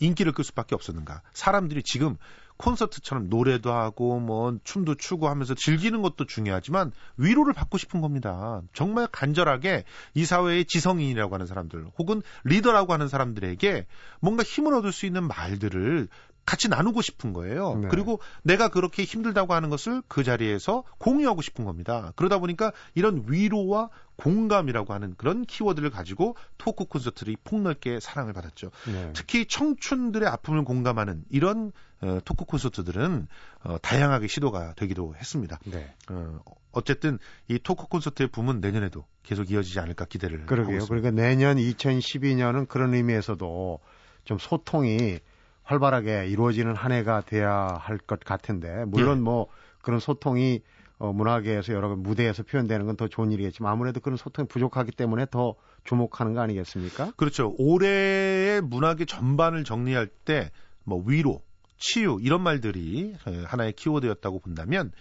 인기를 0.00 0.32
끌 0.32 0.44
수밖에 0.44 0.74
없었는가? 0.74 1.22
사람들이 1.32 1.82
지금 1.82 2.18
콘서트처럼 2.56 3.28
노래도 3.28 3.72
하고 3.72 4.20
뭐 4.20 4.56
춤도 4.64 4.94
추고 4.96 5.28
하면서 5.28 5.54
즐기는 5.54 6.00
것도 6.02 6.26
중요하지만 6.26 6.92
위로를 7.16 7.52
받고 7.52 7.78
싶은 7.78 8.00
겁니다. 8.00 8.62
정말 8.72 9.06
간절하게 9.08 9.84
이 10.14 10.24
사회의 10.24 10.64
지성인이라고 10.64 11.34
하는 11.34 11.46
사람들 11.46 11.86
혹은 11.98 12.22
리더라고 12.44 12.92
하는 12.92 13.08
사람들에게 13.08 13.86
뭔가 14.20 14.42
힘을 14.42 14.74
얻을 14.74 14.92
수 14.92 15.06
있는 15.06 15.26
말들을 15.26 16.08
같이 16.46 16.68
나누고 16.68 17.02
싶은 17.02 17.32
거예요. 17.32 17.76
네. 17.76 17.88
그리고 17.88 18.20
내가 18.42 18.68
그렇게 18.68 19.04
힘들다고 19.04 19.54
하는 19.54 19.70
것을 19.70 20.02
그 20.08 20.24
자리에서 20.24 20.84
공유하고 20.98 21.42
싶은 21.42 21.64
겁니다. 21.64 22.12
그러다 22.16 22.38
보니까 22.38 22.72
이런 22.94 23.24
위로와 23.26 23.90
공감이라고 24.16 24.92
하는 24.92 25.14
그런 25.16 25.44
키워드를 25.44 25.90
가지고 25.90 26.36
토크 26.58 26.84
콘서트들이 26.84 27.36
폭넓게 27.42 27.98
사랑을 28.00 28.32
받았죠. 28.32 28.70
네. 28.86 29.10
특히 29.14 29.46
청춘들의 29.46 30.28
아픔을 30.28 30.64
공감하는 30.64 31.24
이런 31.30 31.72
어, 32.00 32.18
토크 32.24 32.44
콘서트들은 32.44 33.26
어, 33.64 33.78
다양하게 33.78 34.28
시도가 34.28 34.74
되기도 34.74 35.14
했습니다. 35.16 35.58
네. 35.64 35.94
어, 36.10 36.38
어쨌든 36.72 37.18
이 37.48 37.58
토크 37.58 37.86
콘서트의 37.86 38.28
붐은 38.28 38.60
내년에도 38.60 39.06
계속 39.22 39.50
이어지지 39.50 39.80
않을까 39.80 40.04
기대를 40.04 40.46
그러게요. 40.46 40.76
하고 40.76 40.84
있습니다. 40.84 41.10
그러니까 41.10 41.22
내년 41.22 41.56
2012년은 41.56 42.68
그런 42.68 42.94
의미에서도 42.94 43.80
좀 44.24 44.38
소통이 44.38 45.20
활발하게 45.64 46.28
이루어지는 46.28 46.74
한 46.76 46.92
해가 46.92 47.22
돼야 47.22 47.76
할 47.80 47.98
것 47.98 48.20
같은데 48.20 48.84
물론 48.86 49.18
예. 49.18 49.20
뭐 49.22 49.48
그런 49.82 49.98
소통이 50.00 50.62
어, 50.98 51.12
문화계에서 51.12 51.72
여러 51.72 51.96
무대에서 51.96 52.42
표현되는 52.44 52.86
건 52.86 52.96
더 52.96 53.08
좋은 53.08 53.32
일이겠지만 53.32 53.72
아무래도 53.72 54.00
그런 54.00 54.16
소통이 54.16 54.46
부족하기 54.48 54.92
때문에 54.92 55.26
더 55.30 55.56
주목하는 55.84 56.34
거 56.34 56.40
아니겠습니까? 56.40 57.12
그렇죠. 57.16 57.54
올해의 57.58 58.60
문화계 58.62 59.04
전반을 59.06 59.64
정리할 59.64 60.06
때 60.06 60.50
뭐 60.84 61.02
위로, 61.06 61.42
치유 61.78 62.18
이런 62.20 62.42
말들이 62.42 63.14
하나의 63.46 63.72
키워드였다고 63.72 64.40
본다면 64.40 64.92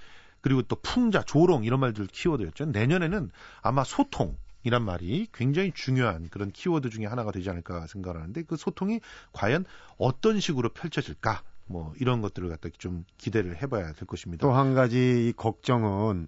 그리고 0.41 0.61
또 0.63 0.75
풍자, 0.81 1.21
조롱 1.23 1.63
이런 1.63 1.79
말들 1.79 2.07
키워드였죠. 2.07 2.65
내년에는 2.65 3.29
아마 3.61 3.83
소통 3.83 4.37
이란 4.63 4.83
말이 4.83 5.27
굉장히 5.33 5.71
중요한 5.73 6.29
그런 6.29 6.51
키워드 6.51 6.89
중에 6.89 7.05
하나가 7.05 7.31
되지 7.31 7.49
않을까 7.49 7.87
생각하는데 7.87 8.43
그 8.43 8.55
소통이 8.55 9.01
과연 9.33 9.65
어떤 9.97 10.39
식으로 10.39 10.69
펼쳐질까 10.69 11.41
뭐 11.65 11.93
이런 11.99 12.21
것들을 12.21 12.49
갖다 12.49 12.69
좀 12.77 13.05
기대를 13.17 13.61
해봐야 13.61 13.93
될 13.93 14.07
것입니다. 14.07 14.45
또 14.45 14.53
한 14.53 14.73
가지 14.73 15.27
이 15.29 15.33
걱정은 15.33 16.27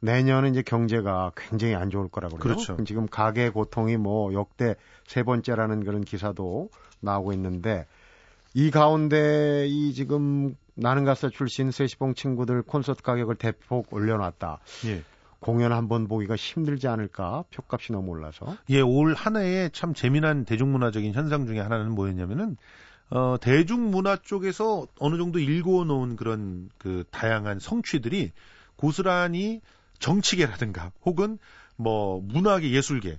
내년은 0.00 0.50
이제 0.50 0.62
경제가 0.62 1.32
굉장히 1.34 1.74
안 1.74 1.88
좋을 1.90 2.08
거라고 2.08 2.36
그래요. 2.36 2.56
그렇죠. 2.56 2.82
지금 2.84 3.06
가계 3.06 3.48
고통이 3.50 3.96
뭐 3.96 4.34
역대 4.34 4.76
세 5.06 5.22
번째라는 5.22 5.84
그런 5.84 6.02
기사도 6.02 6.68
나오고 7.00 7.32
있는데 7.32 7.86
이 8.52 8.70
가운데 8.70 9.66
이 9.66 9.94
지금 9.94 10.56
나는 10.74 11.04
가수 11.04 11.30
출신 11.30 11.70
세시봉 11.70 12.14
친구들 12.14 12.62
콘서트 12.62 13.02
가격을 13.02 13.36
대폭 13.36 13.92
올려놨다. 13.92 14.58
예. 14.86 15.02
공연 15.44 15.72
한 15.72 15.88
번 15.88 16.08
보기가 16.08 16.36
힘들지 16.36 16.88
않을까 16.88 17.44
표값이 17.50 17.92
너무 17.92 18.12
올라서 18.12 18.56
예올 18.70 19.12
한 19.12 19.36
해에 19.36 19.68
참 19.74 19.92
재미난 19.92 20.46
대중문화적인 20.46 21.12
현상 21.12 21.46
중에 21.46 21.60
하나는 21.60 21.94
뭐였냐면은 21.94 22.56
어 23.10 23.36
대중문화 23.38 24.16
쪽에서 24.22 24.86
어느 24.98 25.18
정도 25.18 25.38
일궈 25.38 25.84
놓은 25.84 26.16
그런 26.16 26.70
그 26.78 27.04
다양한 27.10 27.58
성취들이 27.58 28.32
고스란히 28.76 29.60
정치계라든가 29.98 30.92
혹은 31.04 31.36
뭐 31.76 32.22
문화계 32.22 32.70
예술계 32.70 33.18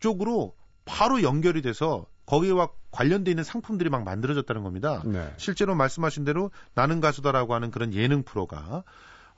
쪽으로 0.00 0.54
바로 0.86 1.22
연결이 1.22 1.60
돼서 1.60 2.06
거기와 2.24 2.70
관련돼 2.90 3.30
있는 3.30 3.44
상품들이 3.44 3.90
막 3.90 4.02
만들어졌다는 4.02 4.62
겁니다. 4.62 5.02
네. 5.04 5.30
실제로 5.36 5.74
말씀하신 5.74 6.24
대로 6.24 6.50
나는 6.74 7.00
가수다라고 7.02 7.52
하는 7.54 7.70
그런 7.70 7.92
예능 7.92 8.22
프로가 8.22 8.82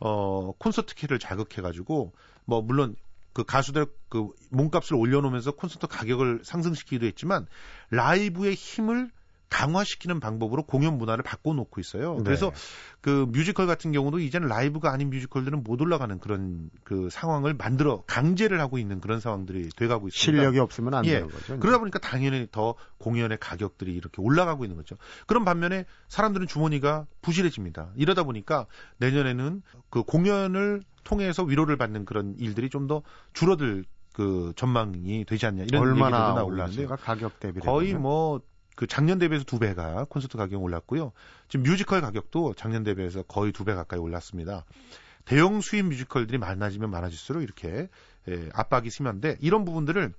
어 0.01 0.53
콘서트 0.59 0.95
키를 0.95 1.19
자극해가지고 1.19 2.13
뭐 2.45 2.63
물론 2.63 2.97
그 3.33 3.45
가수들 3.45 3.87
그 4.09 4.31
몸값을 4.51 4.95
올려놓으면서 4.97 5.53
콘서트 5.53 5.87
가격을 5.87 6.41
상승시키기도 6.45 7.07
했지만 7.07 7.47
라이브의 7.91 8.55
힘을 8.55 9.11
강화시키는 9.51 10.21
방법으로 10.21 10.65
공연 10.65 10.99
문화를 10.99 11.23
바꿔놓고 11.23 11.81
있어요. 11.81 12.17
네. 12.17 12.25
그래서 12.25 12.53
그 13.01 13.27
뮤지컬 13.31 13.67
같은 13.67 13.93
경우도 13.93 14.19
이제는 14.19 14.49
라이브가 14.49 14.93
아닌 14.93 15.11
뮤지컬들은 15.11 15.63
못 15.63 15.81
올라가는 15.81 16.19
그런 16.19 16.71
그 16.83 17.09
상황을 17.11 17.55
만들어 17.55 18.03
강제를 18.07 18.61
하고 18.61 18.79
있는 18.79 19.01
그런 19.01 19.21
상황들이 19.21 19.71
돼가고 19.71 20.09
있습니다. 20.09 20.39
실력이 20.41 20.59
없으면 20.59 20.95
안 20.95 21.05
예. 21.07 21.15
되는 21.15 21.29
거죠. 21.29 21.59
그러다 21.61 21.79
보니까 21.79 21.99
당연히 21.99 22.49
더 22.51 22.75
공연의 22.99 23.39
가격들이 23.41 23.95
이렇게 23.95 24.21
올라가고 24.21 24.65
있는 24.65 24.77
거죠. 24.77 24.97
그런 25.27 25.45
반면에 25.45 25.85
사람들은 26.09 26.47
주머니가 26.47 27.07
부실해집니다. 27.23 27.93
이러다 27.97 28.25
보니까 28.25 28.67
내년에는 28.99 29.63
그 29.91 30.03
공연을 30.03 30.83
통해서 31.05 31.43
위로를 31.43 31.77
받는 31.77 32.05
그런 32.05 32.35
일들이 32.39 32.69
좀 32.69 32.89
더 32.89 33.03
줄어들 33.35 33.85
그 34.15 34.53
전망이 34.57 35.25
되지 35.27 35.47
않냐 35.47 35.65
이런 35.65 35.83
얼마나 35.83 36.31
있는데요. 36.31 36.45
올랐습니까? 36.47 36.97
가격 36.97 37.39
대비 37.39 37.61
거의 37.61 37.95
뭐 37.95 38.41
그 38.79 38.87
작년 38.87 39.19
대비해서 39.19 39.45
두 39.45 39.59
배가 39.59 40.05
콘서트 40.05 40.37
가격이 40.37 40.55
올랐고요. 40.55 41.11
지금 41.49 41.65
뮤지컬 41.65 42.01
가격도 42.01 42.55
작년 42.55 42.85
대비해서 42.85 43.25
거의 43.25 43.51
두 43.51 43.65
배 43.65 43.75
가까이 43.75 43.99
올랐습니다. 43.99 44.65
대형 45.25 45.61
수입 45.61 45.87
뮤지컬들이 45.87 46.39
많아지면 46.39 46.89
많아질수록 46.89 47.43
이렇게 47.43 47.89
예, 48.29 48.49
압박이 48.55 48.89
심한데 48.89 49.37
이런 49.41 49.65
부분들을 49.65 50.15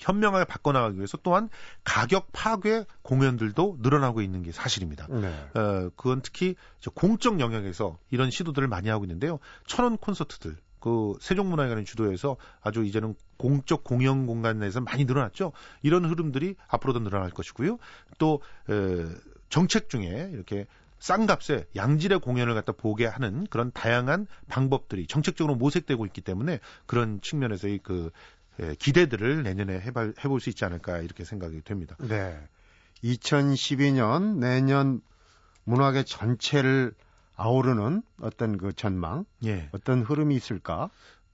현명하게 0.00 0.44
바꿔나가기 0.44 0.98
위해서 0.98 1.16
또한 1.22 1.48
가격 1.82 2.28
파괴 2.32 2.84
공연들도 3.00 3.78
늘어나고 3.80 4.20
있는 4.20 4.42
게 4.42 4.52
사실입니다. 4.52 5.06
네. 5.08 5.28
어, 5.54 5.90
그건 5.96 6.20
특히 6.20 6.56
저 6.80 6.90
공적 6.90 7.40
영역에서 7.40 7.98
이런 8.10 8.30
시도들을 8.30 8.68
많이 8.68 8.90
하고 8.90 9.04
있는데요. 9.04 9.38
천원 9.66 9.96
콘서트들, 9.96 10.58
그 10.80 11.14
세종문화회관의 11.20 11.84
주도에서 11.84 12.36
아주 12.60 12.84
이제는 12.84 13.14
공적 13.36 13.84
공연 13.84 14.26
공간 14.26 14.58
내에서 14.58 14.80
많이 14.80 15.04
늘어났죠. 15.04 15.52
이런 15.82 16.04
흐름들이 16.04 16.56
앞으로도 16.68 17.00
늘어날 17.00 17.30
것이고요. 17.30 17.78
또 18.18 18.40
에, 18.68 19.06
정책 19.48 19.88
중에 19.88 20.30
이렇게 20.32 20.66
싼 20.98 21.26
값에 21.26 21.66
양질의 21.76 22.20
공연을 22.20 22.54
갖다 22.54 22.72
보게 22.72 23.06
하는 23.06 23.46
그런 23.46 23.70
다양한 23.72 24.26
방법들이 24.48 25.06
정책적으로 25.06 25.54
모색되고 25.54 26.04
있기 26.06 26.20
때문에 26.20 26.58
그런 26.86 27.20
측면에서의 27.20 27.80
그 27.82 28.10
에, 28.60 28.74
기대들을 28.74 29.42
내년에 29.44 29.80
해볼, 29.80 30.14
해볼 30.24 30.40
수 30.40 30.50
있지 30.50 30.64
않을까 30.64 30.98
이렇게 30.98 31.24
생각이 31.24 31.62
됩니다. 31.62 31.96
네. 32.00 32.36
2012년 33.04 34.38
내년 34.38 35.00
문화계 35.64 36.02
전체를 36.04 36.94
아우르는 37.38 38.02
어떤 38.20 38.58
그 38.58 38.72
전망, 38.74 39.24
예. 39.44 39.70
어떤 39.72 40.02
흐름이 40.02 40.34
있을까? 40.34 40.90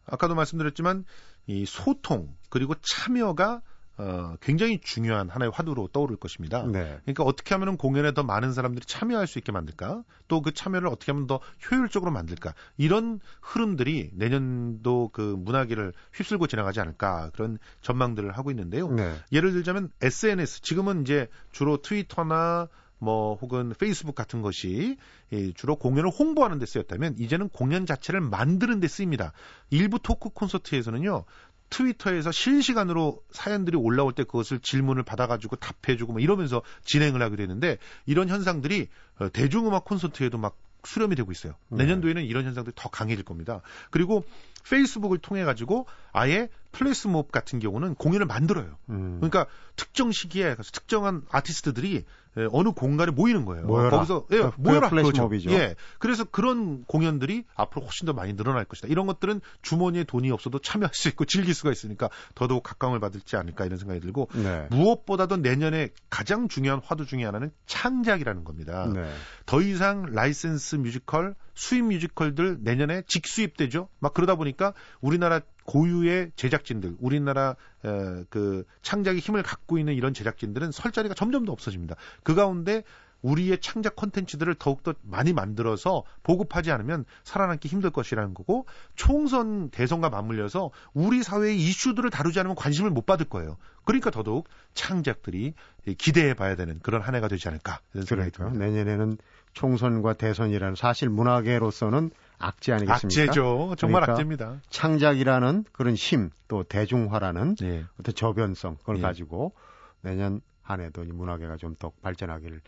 아까도 0.06 0.34
말씀드렸지만 0.34 1.04
이 1.46 1.64
소통 1.66 2.36
그리고 2.50 2.74
참여가 2.76 3.62
어, 3.96 4.34
굉장히 4.40 4.80
중요한 4.80 5.28
하나의 5.28 5.52
화두로 5.54 5.88
떠오를 5.92 6.16
것입니다. 6.16 6.64
네. 6.66 6.98
그러니까 7.04 7.22
어떻게 7.22 7.54
하면 7.54 7.76
공연에 7.76 8.12
더 8.12 8.24
많은 8.24 8.52
사람들이 8.52 8.84
참여할 8.86 9.28
수 9.28 9.38
있게 9.38 9.52
만들까? 9.52 10.02
또 10.26 10.42
그 10.42 10.52
참여를 10.52 10.88
어떻게 10.88 11.12
하면 11.12 11.28
더 11.28 11.38
효율적으로 11.70 12.10
만들까? 12.10 12.54
이런 12.76 13.20
흐름들이 13.40 14.10
내년도 14.14 15.10
그 15.12 15.20
문화계를 15.38 15.92
휩쓸고 16.12 16.48
지나가지 16.48 16.80
않을까? 16.80 17.30
그런 17.34 17.58
전망들을 17.82 18.32
하고 18.32 18.50
있는데요. 18.50 18.90
네. 18.90 19.14
예를 19.30 19.52
들자면 19.52 19.90
SNS 20.02 20.62
지금은 20.62 21.02
이제 21.02 21.28
주로 21.52 21.76
트위터나 21.76 22.68
뭐 23.04 23.34
혹은 23.34 23.72
페이스북 23.78 24.14
같은 24.14 24.42
것이 24.42 24.96
이 25.30 25.52
주로 25.54 25.76
공연을 25.76 26.10
홍보하는 26.10 26.58
데 26.58 26.66
쓰였다면 26.66 27.16
이제는 27.18 27.50
공연 27.50 27.86
자체를 27.86 28.20
만드는 28.20 28.80
데 28.80 28.88
쓰입니다. 28.88 29.32
일부 29.70 29.98
토크 29.98 30.30
콘서트에서는요. 30.30 31.24
트위터에서 31.70 32.30
실시간으로 32.30 33.22
사연들이 33.30 33.76
올라올 33.76 34.12
때 34.12 34.24
그것을 34.24 34.60
질문을 34.60 35.02
받아가지고 35.02 35.56
답해주고 35.56 36.12
뭐 36.12 36.20
이러면서 36.20 36.62
진행을 36.84 37.20
하게 37.22 37.36
되는데 37.36 37.78
이런 38.06 38.28
현상들이 38.28 38.88
어, 39.18 39.28
대중음악 39.30 39.84
콘서트에도 39.84 40.38
막 40.38 40.56
수렴이 40.84 41.16
되고 41.16 41.32
있어요. 41.32 41.54
네. 41.68 41.84
내년도에는 41.84 42.24
이런 42.24 42.44
현상들이 42.44 42.74
더 42.76 42.88
강해질 42.90 43.24
겁니다. 43.24 43.62
그리고 43.90 44.24
페이스북을 44.68 45.18
통해 45.18 45.44
가지고 45.44 45.86
아예 46.12 46.48
플래시몹 46.72 47.32
같은 47.32 47.58
경우는 47.58 47.94
공연을 47.94 48.26
만들어요. 48.26 48.76
음. 48.90 49.16
그러니까 49.20 49.46
특정 49.76 50.12
시기에 50.12 50.54
가서 50.54 50.70
특정한 50.72 51.22
아티스트들이 51.30 52.04
예, 52.36 52.48
어느 52.52 52.70
공간에 52.72 53.12
모이는 53.12 53.44
거예요. 53.44 53.66
모여라. 53.66 53.90
거기서 53.90 54.26
예, 54.32 54.38
그- 54.38 54.50
모여라 54.56 54.88
플래시몹이죠. 54.88 55.50
그렇죠. 55.50 55.62
예. 55.64 55.74
그래서 55.98 56.24
그런 56.24 56.84
공연들이 56.84 57.44
앞으로 57.54 57.82
훨씬 57.82 58.06
더 58.06 58.12
많이 58.12 58.34
늘어날 58.36 58.64
것이다. 58.64 58.88
이런 58.88 59.06
것들은 59.06 59.40
주머니에 59.62 60.04
돈이 60.04 60.30
없어도 60.30 60.58
참여할 60.58 60.92
수 60.94 61.08
있고 61.08 61.24
즐길 61.24 61.54
수가 61.54 61.70
있으니까 61.70 62.10
더더욱 62.34 62.62
각광을 62.64 62.98
받을지 63.00 63.36
않을까 63.36 63.64
이런 63.66 63.78
생각이 63.78 64.00
들고 64.00 64.28
네. 64.34 64.66
무엇보다도 64.70 65.36
내년에 65.36 65.88
가장 66.10 66.48
중요한 66.48 66.80
화두 66.84 67.06
중에 67.06 67.24
하나는 67.24 67.52
창작이라는 67.66 68.44
겁니다. 68.44 68.90
네. 68.92 69.08
더 69.46 69.60
이상 69.62 70.06
라이센스 70.12 70.76
뮤지컬, 70.76 71.34
수입 71.54 71.84
뮤지컬들 71.84 72.58
내년에 72.62 73.02
직수입되죠. 73.06 73.88
막 74.00 74.12
그러다 74.12 74.34
보니까 74.34 74.74
우리나라 75.00 75.40
고유의 75.64 76.32
제작진들, 76.36 76.96
우리나라 77.00 77.56
에, 77.84 78.24
그 78.30 78.64
창작의 78.82 79.20
힘을 79.20 79.42
갖고 79.42 79.78
있는 79.78 79.94
이런 79.94 80.14
제작진들은 80.14 80.72
설 80.72 80.92
자리가 80.92 81.14
점점 81.14 81.44
더 81.44 81.52
없어집니다. 81.52 81.96
그 82.22 82.34
가운데 82.34 82.84
우리의 83.24 83.58
창작 83.60 83.96
콘텐츠들을 83.96 84.54
더욱더 84.56 84.94
많이 85.02 85.32
만들어서 85.32 86.04
보급하지 86.22 86.70
않으면 86.70 87.06
살아남기 87.24 87.68
힘들 87.68 87.90
것이라는 87.90 88.34
거고 88.34 88.66
총선 88.96 89.70
대선과 89.70 90.10
맞물려서 90.10 90.70
우리 90.92 91.22
사회의 91.22 91.56
이슈들을 91.58 92.10
다루지 92.10 92.38
않으면 92.38 92.54
관심을 92.54 92.90
못 92.90 93.06
받을 93.06 93.26
거예요. 93.26 93.56
그러니까 93.84 94.10
더더욱 94.10 94.48
창작들이 94.74 95.54
기대해 95.96 96.34
봐야 96.34 96.54
되는 96.54 96.78
그런 96.80 97.00
한 97.00 97.14
해가 97.14 97.28
되지 97.28 97.48
않을까 97.48 97.80
이런 97.94 98.04
생각이 98.04 98.30
듭니다. 98.30 98.58
내년에는 98.58 99.16
총선과 99.54 100.14
대선이라는 100.14 100.74
사실 100.74 101.08
문화계로서는 101.08 102.10
악재 102.46 102.72
아니겠습니까? 102.72 103.22
악재죠. 103.22 103.74
정말 103.78 104.02
그러니까 104.02 104.12
악재입니다. 104.12 104.60
창작이라는 104.70 105.64
그런 105.72 105.94
힘, 105.94 106.30
또 106.48 106.62
대중화라는 106.64 107.56
네. 107.56 107.84
어떤 108.00 108.14
저변성 108.14 108.76
그걸 108.76 108.98
예. 108.98 109.02
가지고 109.02 109.54
내년 110.02 110.40
한 110.62 110.80
해도 110.80 111.02
이 111.04 111.08
문화계가 111.08 111.56
좀 111.56 111.74
더 111.78 111.92
발전하기를 112.02 112.60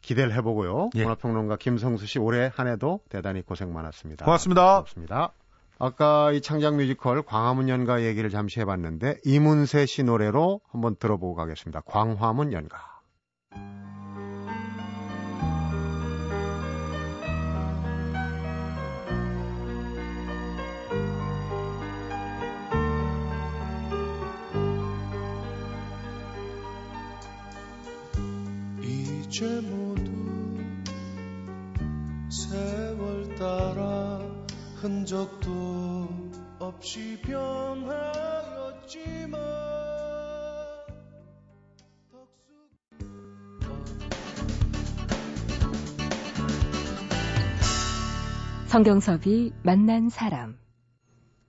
기대를 0.00 0.32
해보고요. 0.34 0.90
예. 0.94 1.02
문화평론가 1.02 1.56
김성수 1.56 2.06
씨 2.06 2.18
올해 2.18 2.50
한 2.54 2.68
해도 2.68 3.00
대단히 3.08 3.42
고생 3.42 3.72
많았습니다. 3.72 4.24
고맙습니다. 4.24 4.62
고맙습니다. 4.76 5.32
아까 5.78 6.32
이 6.32 6.40
창작 6.40 6.76
뮤지컬 6.76 7.22
광화문 7.22 7.68
연가 7.68 8.02
얘기를 8.02 8.30
잠시 8.30 8.60
해봤는데 8.60 9.18
이문세 9.24 9.84
씨 9.86 10.04
노래로 10.04 10.60
한번 10.70 10.96
들어보고 10.96 11.34
가겠습니다. 11.34 11.80
광화문 11.82 12.52
연가. 12.52 12.95
이제 29.36 29.60
모두 29.60 30.10
세월 32.30 33.34
따라 33.34 34.18
흔적도 34.76 36.08
없이 36.58 37.20
변하였지만 37.20 38.08
성경섭이 48.68 49.52
만난 49.62 50.08
사람. 50.08 50.56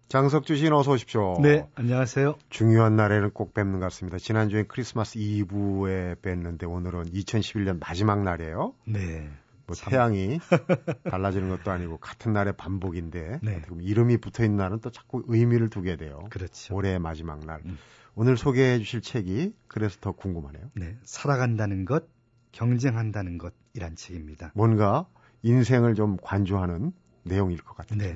장석주 0.09 0.55
씨는 0.55 0.71
어서 0.73 0.91
오십시오. 0.91 1.37
네, 1.41 1.67
안녕하세요. 1.75 2.35
중요한 2.49 2.95
날에는 2.95 3.31
꼭 3.31 3.53
뵙는 3.53 3.73
것 3.73 3.87
같습니다. 3.87 4.17
지난주에 4.17 4.63
크리스마스 4.63 5.17
이브에 5.17 6.15
뵀는데 6.21 6.69
오늘은 6.69 7.11
2011년 7.11 7.79
마지막 7.81 8.23
날이에요. 8.23 8.73
네. 8.85 9.29
뭐 9.65 9.75
참. 9.75 9.91
태양이 9.91 10.39
달라지는 11.11 11.49
것도 11.49 11.71
아니고 11.71 11.97
같은 11.97 12.31
날의 12.31 12.53
반복인데 12.55 13.39
네. 13.43 13.61
이름이 13.81 14.17
붙어 14.17 14.45
있는 14.45 14.55
날은 14.55 14.79
또 14.79 14.91
자꾸 14.91 15.25
의미를 15.27 15.69
두게 15.69 15.97
돼요. 15.97 16.23
그렇죠. 16.29 16.73
올해의 16.73 16.99
마지막 16.99 17.45
날. 17.45 17.59
음. 17.65 17.77
오늘 18.15 18.37
소개해 18.37 18.79
주실 18.79 19.01
책이 19.01 19.55
그래서 19.67 19.97
더 19.99 20.13
궁금하네요. 20.13 20.71
네. 20.73 20.95
살아간다는 21.03 21.83
것, 21.83 22.05
경쟁한다는 22.53 23.37
것이란 23.37 23.97
책입니다. 23.97 24.53
뭔가 24.55 25.05
인생을 25.43 25.95
좀 25.95 26.15
관조하는 26.21 26.93
내용일 27.23 27.57
것 27.57 27.75
같아요. 27.75 27.99
네. 27.99 28.15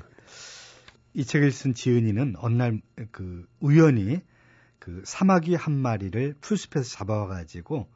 이 1.14 1.24
책을 1.24 1.52
쓴 1.52 1.74
지은이는 1.74 2.34
어느 2.38 2.54
날그 2.54 3.46
우연히 3.60 4.20
그 4.78 5.02
사마귀 5.04 5.54
한 5.54 5.74
마리를 5.74 6.34
풀숲에서 6.40 6.88
잡아와가지고 6.90 7.88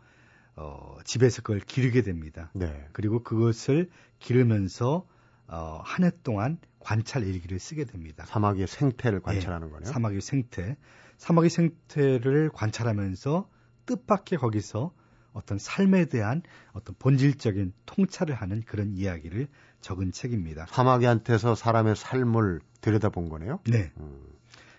어, 0.56 0.96
집에서 1.04 1.42
그걸 1.42 1.60
기르게 1.60 2.02
됩니다. 2.02 2.50
네. 2.54 2.88
그리고 2.92 3.22
그것을 3.22 3.90
기르면서 4.18 5.06
어, 5.48 5.80
한 5.84 6.04
해 6.04 6.10
동안 6.22 6.58
관찰 6.78 7.26
일기를 7.26 7.58
쓰게 7.58 7.84
됩니다. 7.84 8.24
사마귀의 8.26 8.66
생태를 8.66 9.20
관찰하는 9.20 9.70
거네요. 9.70 9.90
사마귀 9.90 10.20
생태. 10.20 10.76
사마귀 11.18 11.48
생태를 11.48 12.50
관찰하면서 12.52 13.48
뜻밖의 13.86 14.38
거기서 14.38 14.92
어떤 15.36 15.58
삶에 15.58 16.06
대한 16.06 16.40
어떤 16.72 16.96
본질적인 16.98 17.74
통찰을 17.84 18.34
하는 18.34 18.62
그런 18.62 18.92
이야기를 18.94 19.48
적은 19.82 20.10
책입니다. 20.10 20.66
사마귀한테서 20.70 21.54
사람의 21.54 21.94
삶을 21.94 22.60
들여다본 22.80 23.28
거네요. 23.28 23.60
네. 23.66 23.92
음, 24.00 24.18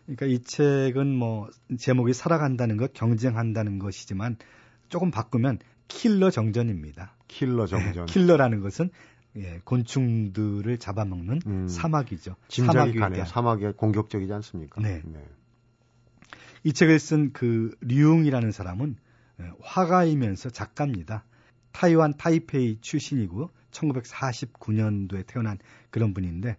그러니까 0.06 0.26
이 0.26 0.40
책은 0.40 1.16
뭐 1.16 1.48
제목이 1.78 2.14
살아간다는 2.14 2.78
것, 2.78 2.92
경쟁한다는 2.94 3.78
것이지만 3.78 4.38
조금 4.90 5.12
바꾸면 5.12 5.60
킬러 5.88 6.32
정전입니다. 6.32 7.14
킬러 7.28 7.68
정전. 7.68 8.08
네, 8.08 8.12
킬러라는 8.12 8.62
것은 8.62 8.90
예, 9.36 9.62
곤충들을 9.64 10.80
잡아먹는 10.80 11.42
음. 11.46 11.68
사마귀죠. 11.68 12.36
사마귀에 12.50 13.00
가네요. 13.00 13.26
사마귀가 13.26 13.74
공격적이지 13.74 14.34
않습니까? 14.34 14.82
네. 14.82 15.04
이 16.64 16.74
책을 16.74 16.98
쓴 17.00 17.32
그 17.32 17.76
류웅이라는 17.82 18.52
사람은 18.52 18.96
예, 18.96 19.07
화가이면서 19.62 20.50
작가입니다. 20.50 21.24
타이완 21.72 22.14
타이페이 22.18 22.80
출신이고 22.82 23.50
1949년도에 23.72 25.26
태어난 25.28 25.58
그런 25.90 26.14
분인데 26.14 26.58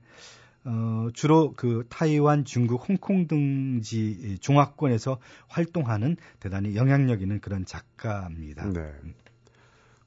어, 0.65 1.09
주로 1.15 1.55
그 1.57 1.87
타이완, 1.89 2.45
중국, 2.45 2.89
홍콩 2.89 3.27
등지 3.27 4.39
중화권에서 4.41 5.19
활동하는 5.49 6.17
대단히 6.41 6.77
영향력 6.77 7.23
있는 7.23 7.41
그런 7.41 7.65
작가입니다. 7.65 8.71
네. 8.73 8.93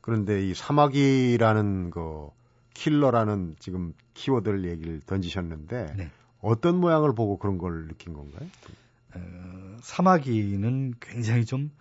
그런데 0.01 0.47
이 0.47 0.53
사마귀라는 0.53 1.89
그 1.89 2.29
킬러라는 2.73 3.55
지금 3.59 3.93
키워드를 4.13 4.65
얘기를 4.65 4.99
던지셨는데 5.01 5.93
네. 5.97 6.09
어떤 6.41 6.79
모양을 6.79 7.13
보고 7.13 7.37
그런 7.37 7.57
걸 7.57 7.87
느낀 7.87 8.13
건가요? 8.13 8.47
어, 9.15 9.77
사마귀는 9.81 10.95
굉장히 10.99 11.45
좀 11.45 11.71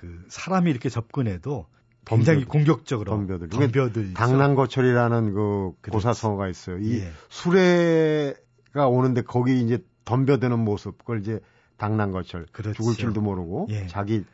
그 0.00 0.24
사람이 0.28 0.70
이렇게 0.70 0.88
접근해도 0.88 1.66
굉장히 2.06 2.44
덤벼들- 2.44 2.48
공격적으로 2.48 3.10
덤벼들죠. 3.12 3.58
덤벼들죠. 3.58 4.14
당랑거철이라는 4.14 5.34
그 5.34 5.72
그렇지. 5.82 5.90
고사성어가 5.92 6.48
있어요. 6.48 6.78
이 6.78 7.00
예. 7.00 7.10
수레가 7.28 8.88
오는데 8.88 9.20
거기 9.22 9.60
이제 9.62 9.84
덤벼드는 10.06 10.58
모습 10.58 10.96
그걸 10.98 11.20
이제 11.20 11.40
당랑거철 11.76 12.46
그렇죠. 12.52 12.72
죽을 12.74 12.94
줄도 12.94 13.20
모르고 13.20 13.66
예. 13.70 13.86
자기 13.88 14.24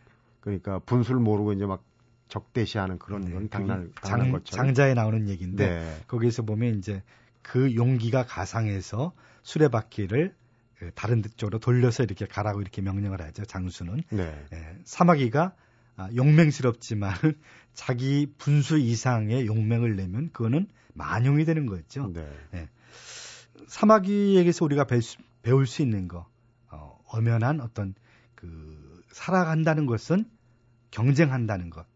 그러니까 0.40 0.78
분수를 0.86 1.20
모르고 1.20 1.52
이제 1.52 1.66
막 1.66 1.82
적대시하는 2.28 2.98
그런 3.00 3.22
네, 3.24 3.32
건 3.32 3.48
당랑 3.48 3.90
장, 4.02 4.18
당랑거철. 4.18 4.56
장자에 4.56 4.94
나오는 4.94 5.28
얘기인데 5.28 5.68
네. 5.68 5.96
거기에서 6.06 6.42
보면 6.42 6.76
이제 6.78 7.02
그 7.42 7.74
용기가 7.74 8.24
가상해서 8.24 9.12
수레바퀴를 9.42 10.32
그 10.78 10.90
다른 10.94 11.22
쪽으로 11.36 11.58
돌려서 11.58 12.02
이렇게 12.02 12.26
가라고 12.26 12.60
이렇게 12.60 12.82
명령을 12.82 13.20
하죠. 13.22 13.44
장수는 13.44 14.02
네. 14.10 14.46
예, 14.52 14.78
사마귀가 14.84 15.54
아, 15.96 16.10
용맹스럽지만 16.14 17.14
자기 17.72 18.32
분수 18.36 18.78
이상의 18.78 19.46
용맹을 19.46 19.96
내면 19.96 20.30
그거는 20.32 20.68
만용이 20.92 21.44
되는 21.44 21.66
거죠. 21.66 22.12
네. 22.12 22.68
사마귀에게서 23.66 24.64
우리가 24.64 24.84
배울 24.84 25.02
수, 25.02 25.18
배울 25.42 25.66
수 25.66 25.82
있는 25.82 26.08
거, 26.08 26.26
어, 26.70 26.98
엄연한 27.06 27.60
어떤 27.60 27.94
그 28.34 29.02
살아간다는 29.12 29.86
것은 29.86 30.26
경쟁한다는 30.90 31.70
것. 31.70 31.86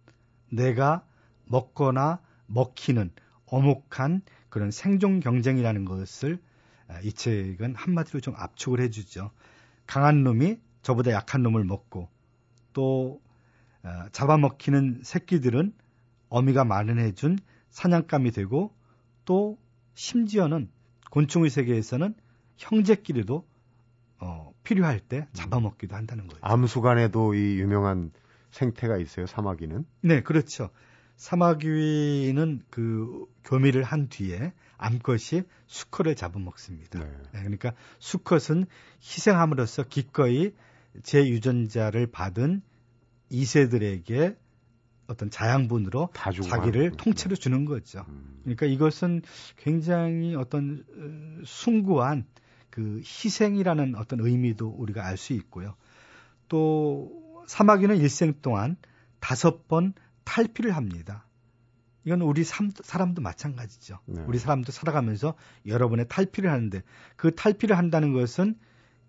내가 0.50 1.04
먹거나 1.44 2.20
먹히는 2.46 3.10
어목한 3.46 4.22
그런 4.48 4.70
생존 4.70 5.20
경쟁이라는 5.20 5.84
것을 5.84 6.34
아, 6.34 6.49
이 7.02 7.12
책은 7.12 7.74
한마디로 7.74 8.20
좀 8.20 8.34
압축을 8.36 8.80
해주죠. 8.80 9.30
강한 9.86 10.22
놈이 10.24 10.58
저보다 10.82 11.12
약한 11.12 11.42
놈을 11.42 11.64
먹고 11.64 12.08
또 12.72 13.20
아, 13.82 14.08
잡아먹히는 14.12 15.00
새끼들은 15.02 15.72
어미가 16.28 16.64
마련해준 16.64 17.38
사냥감이 17.70 18.30
되고 18.30 18.74
또 19.24 19.58
심지어는 19.94 20.70
곤충의 21.10 21.50
세계에서는 21.50 22.14
형제끼리도 22.56 23.46
어, 24.18 24.52
필요할 24.62 25.00
때 25.00 25.26
잡아먹기도 25.32 25.96
한다는 25.96 26.26
거예요. 26.26 26.40
암수간에도 26.42 27.34
이 27.34 27.58
유명한 27.58 28.12
생태가 28.50 28.98
있어요. 28.98 29.26
사마귀는. 29.26 29.86
네, 30.02 30.22
그렇죠. 30.22 30.70
사마귀는 31.16 32.62
그 32.70 33.26
교미를 33.44 33.82
한 33.82 34.08
뒤에 34.08 34.52
암컷이 34.80 35.42
수컷을 35.66 36.16
잡아먹습니다. 36.16 36.98
네. 36.98 37.04
네, 37.32 37.38
그러니까 37.40 37.74
수컷은 37.98 38.66
희생함으로써 39.02 39.84
기꺼이 39.84 40.52
제 41.02 41.28
유전자를 41.28 42.06
받은 42.10 42.62
이세들에게 43.28 44.36
어떤 45.06 45.30
자양분으로 45.30 46.10
자기를 46.14 46.92
통째로 46.92 47.36
주는 47.36 47.64
거죠. 47.64 48.04
음. 48.08 48.40
그러니까 48.42 48.66
이것은 48.66 49.22
굉장히 49.56 50.34
어떤 50.34 50.84
어, 50.96 51.42
숭고한 51.44 52.26
그 52.70 53.00
희생이라는 53.00 53.96
어떤 53.96 54.20
의미도 54.20 54.68
우리가 54.68 55.04
알 55.04 55.16
수 55.16 55.32
있고요. 55.34 55.74
또 56.48 57.44
사마귀는 57.46 57.98
일생 57.98 58.34
동안 58.40 58.76
다섯 59.18 59.68
번 59.68 59.92
탈피를 60.24 60.74
합니다. 60.74 61.26
이건 62.04 62.22
우리 62.22 62.44
삶- 62.44 62.70
사람도 62.72 63.20
마찬가지죠. 63.22 63.98
네. 64.06 64.22
우리 64.26 64.38
사람도 64.38 64.72
살아가면서 64.72 65.34
여러 65.66 65.88
번의 65.88 66.06
탈피를 66.08 66.50
하는데 66.50 66.82
그 67.16 67.34
탈피를 67.34 67.76
한다는 67.76 68.12
것은 68.12 68.56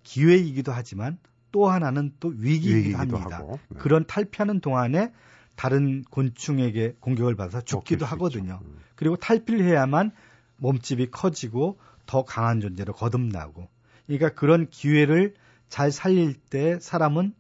기회이기도 0.04 0.72
하지만 0.72 1.18
또 1.52 1.70
하나는 1.70 2.14
또 2.20 2.30
위기이기도 2.30 2.76
위기이기도 3.00 3.18
합니다. 3.18 3.42
네. 3.70 3.78
그런 3.80 4.06
탈피하는 4.06 4.60
동안에 4.60 5.12
다른 5.56 6.04
곤충에게 6.10 6.96
공격을 7.00 7.36
받아서 7.36 7.62
죽기도 7.62 8.06
하거든요. 8.08 8.60
음. 8.64 8.78
그리고 8.96 9.16
탈피를 9.16 9.64
해야만 9.66 10.12
몸집이 10.58 11.12
커지고 11.12 11.78
더 12.06 12.24
강한 12.24 12.60
존재로 12.62 12.94
거듭나고. 12.94 13.68
그러니까 14.08 14.30
그런 14.30 14.70
기회를 14.70 15.36
잘 15.70 15.92
살릴 15.92 16.34
때 16.36 16.80
사람은 16.80 17.34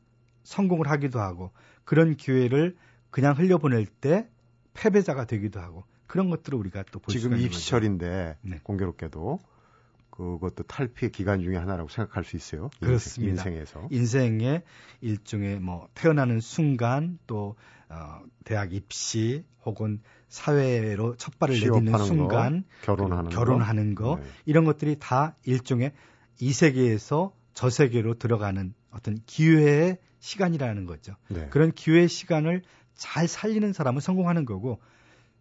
성공을 0.43 0.89
하기도 0.89 1.19
하고 1.19 1.51
그런 1.83 2.15
기회를 2.15 2.75
그냥 3.09 3.37
흘려보낼 3.37 3.85
때 3.85 4.27
패배자가 4.73 5.25
되기도 5.25 5.59
하고 5.59 5.83
그런 6.07 6.29
것들을 6.29 6.57
우리가 6.57 6.83
또볼 6.91 7.11
지금 7.13 7.31
있는 7.31 7.37
거죠. 7.47 7.47
입시철인데 7.47 8.37
네. 8.41 8.59
공교롭게도 8.63 9.39
그것도 10.09 10.63
탈피의 10.63 11.11
기간 11.11 11.41
중에 11.41 11.55
하나라고 11.55 11.89
생각할 11.89 12.23
수 12.23 12.35
있어요. 12.35 12.69
인생- 12.81 12.87
그렇습니다. 12.87 13.31
인생에서. 13.49 13.87
인생의 13.91 14.61
일종의 15.01 15.59
뭐 15.59 15.87
태어나는 15.93 16.39
순간 16.41 17.17
또 17.27 17.55
어, 17.89 18.21
대학 18.45 18.73
입시 18.73 19.43
혹은 19.65 20.01
사회로 20.27 21.15
첫 21.17 21.37
발을 21.39 21.55
내딛는 21.59 21.97
순간 22.05 22.63
거, 22.85 22.95
결혼하는 22.95 23.29
거. 23.29 23.35
결혼하는 23.35 23.95
거 23.95 24.17
네. 24.21 24.25
이런 24.45 24.63
것들이 24.65 24.97
다 24.99 25.35
일종의 25.43 25.91
이 26.39 26.53
세계에서 26.53 27.33
저 27.53 27.69
세계로 27.69 28.13
들어가는 28.15 28.73
어떤 28.91 29.17
기회의 29.25 29.97
시간이라는 30.19 30.85
거죠. 30.85 31.15
네. 31.29 31.47
그런 31.49 31.71
기회의 31.71 32.07
시간을 32.07 32.63
잘 32.95 33.27
살리는 33.27 33.73
사람은 33.73 34.01
성공하는 34.01 34.45
거고 34.45 34.79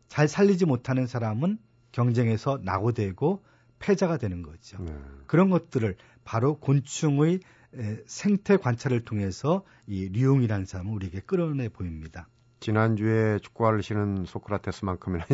잘 0.09 0.29
살리지 0.29 0.67
못하는 0.67 1.07
사람은 1.07 1.59
경쟁에서 1.93 2.59
낙오되고 2.63 3.43
패자가 3.79 4.19
되는 4.19 4.43
거죠. 4.43 4.79
네. 4.83 4.93
그런 5.27 5.51
것들을 5.51 5.97
바로 6.25 6.59
곤충의 6.59 7.41
에, 7.77 7.97
생태 8.07 8.57
관찰을 8.57 9.05
통해서 9.05 9.65
이 9.87 10.09
류용이라는 10.09 10.67
사람은 10.67 10.93
우리에게 10.93 11.21
끌어내 11.21 11.69
보입니다. 11.69 12.29
지난주에 12.61 13.39
축구화를 13.39 13.83
신은 13.83 14.25
소크라테스만큼이나 14.27 15.25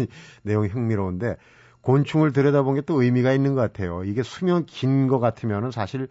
내용이 0.42 0.68
흥미로운데 0.68 1.36
곤충을 1.80 2.32
들여다본 2.32 2.74
게 2.76 2.80
또 2.82 3.02
의미가 3.02 3.32
있는 3.32 3.54
것 3.54 3.60
같아요. 3.60 4.04
이게 4.04 4.22
수명 4.22 4.64
긴 4.66 5.08
것 5.08 5.18
같으면은 5.18 5.70
사실 5.70 6.08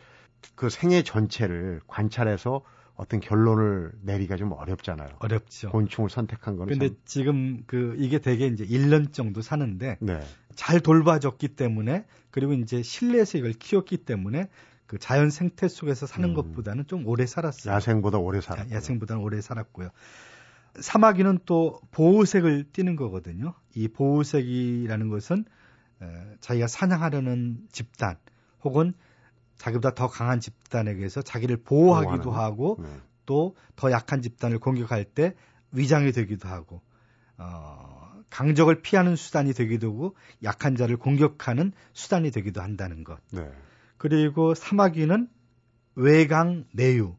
그 0.55 0.69
생애 0.69 1.03
전체를 1.03 1.81
관찰해서 1.87 2.61
어떤 2.95 3.19
결론을 3.19 3.91
내리기가 4.03 4.38
좀 4.38 4.51
어렵잖아요. 4.53 5.10
어렵죠. 5.19 5.69
곤충을 5.69 6.10
선택한 6.10 6.55
거는 6.55 6.71
근데 6.71 6.88
참, 6.89 6.97
지금 7.05 7.63
그 7.67 7.95
이게 7.97 8.19
되게 8.19 8.47
이제 8.47 8.65
1년 8.65 9.12
정도 9.12 9.41
사는데 9.41 9.97
네. 9.99 10.21
잘 10.55 10.79
돌봐줬기 10.79 11.49
때문에 11.49 12.05
그리고 12.31 12.53
이제 12.53 12.81
실내에서 12.81 13.38
이걸 13.38 13.51
키웠기 13.53 13.97
때문에 13.97 14.49
그 14.88 14.97
자연 14.97 15.29
생태 15.29 15.67
속에서 15.67 16.05
사는 16.08 16.29
음. 16.29 16.34
것보다는 16.36 16.88
좀 16.88 17.05
오래 17.08 17.25
살았어요. 17.25 17.73
야생보다 17.73 18.17
오래 18.19 18.39
살았 18.39 18.71
야- 18.71 18.75
야생보다는 18.75 19.21
오래 19.21 19.41
살았고요. 19.41 19.89
사마귀는 20.79 21.39
또 21.45 21.79
보호색을 21.91 22.65
띠는 22.71 22.95
거거든요. 22.95 23.53
이 23.75 23.88
보호색이라는 23.88 25.10
것은 25.10 25.45
에, 26.01 26.05
자기가 26.41 26.67
사냥하려는 26.67 27.60
집단 27.71 28.17
혹은 28.63 28.93
자기보다 29.57 29.95
더 29.95 30.07
강한 30.07 30.39
집단에게서 30.39 31.21
자기를 31.21 31.57
보호하기도 31.57 32.23
보호하는. 32.23 32.45
하고 32.45 32.79
네. 32.81 32.89
또더 33.25 33.91
약한 33.91 34.21
집단을 34.21 34.59
공격할 34.59 35.05
때 35.05 35.33
위장이 35.71 36.11
되기도 36.11 36.47
하고 36.47 36.81
어, 37.37 38.21
강적을 38.29 38.81
피하는 38.81 39.15
수단이 39.15 39.53
되기도 39.53 39.87
하고 39.87 40.15
약한 40.43 40.75
자를 40.75 40.97
공격하는 40.97 41.71
수단이 41.93 42.31
되기도 42.31 42.61
한다는 42.61 43.03
것. 43.03 43.19
네. 43.31 43.49
그리고 43.97 44.53
사마귀는 44.53 45.29
외강 45.95 46.65
내유 46.71 47.15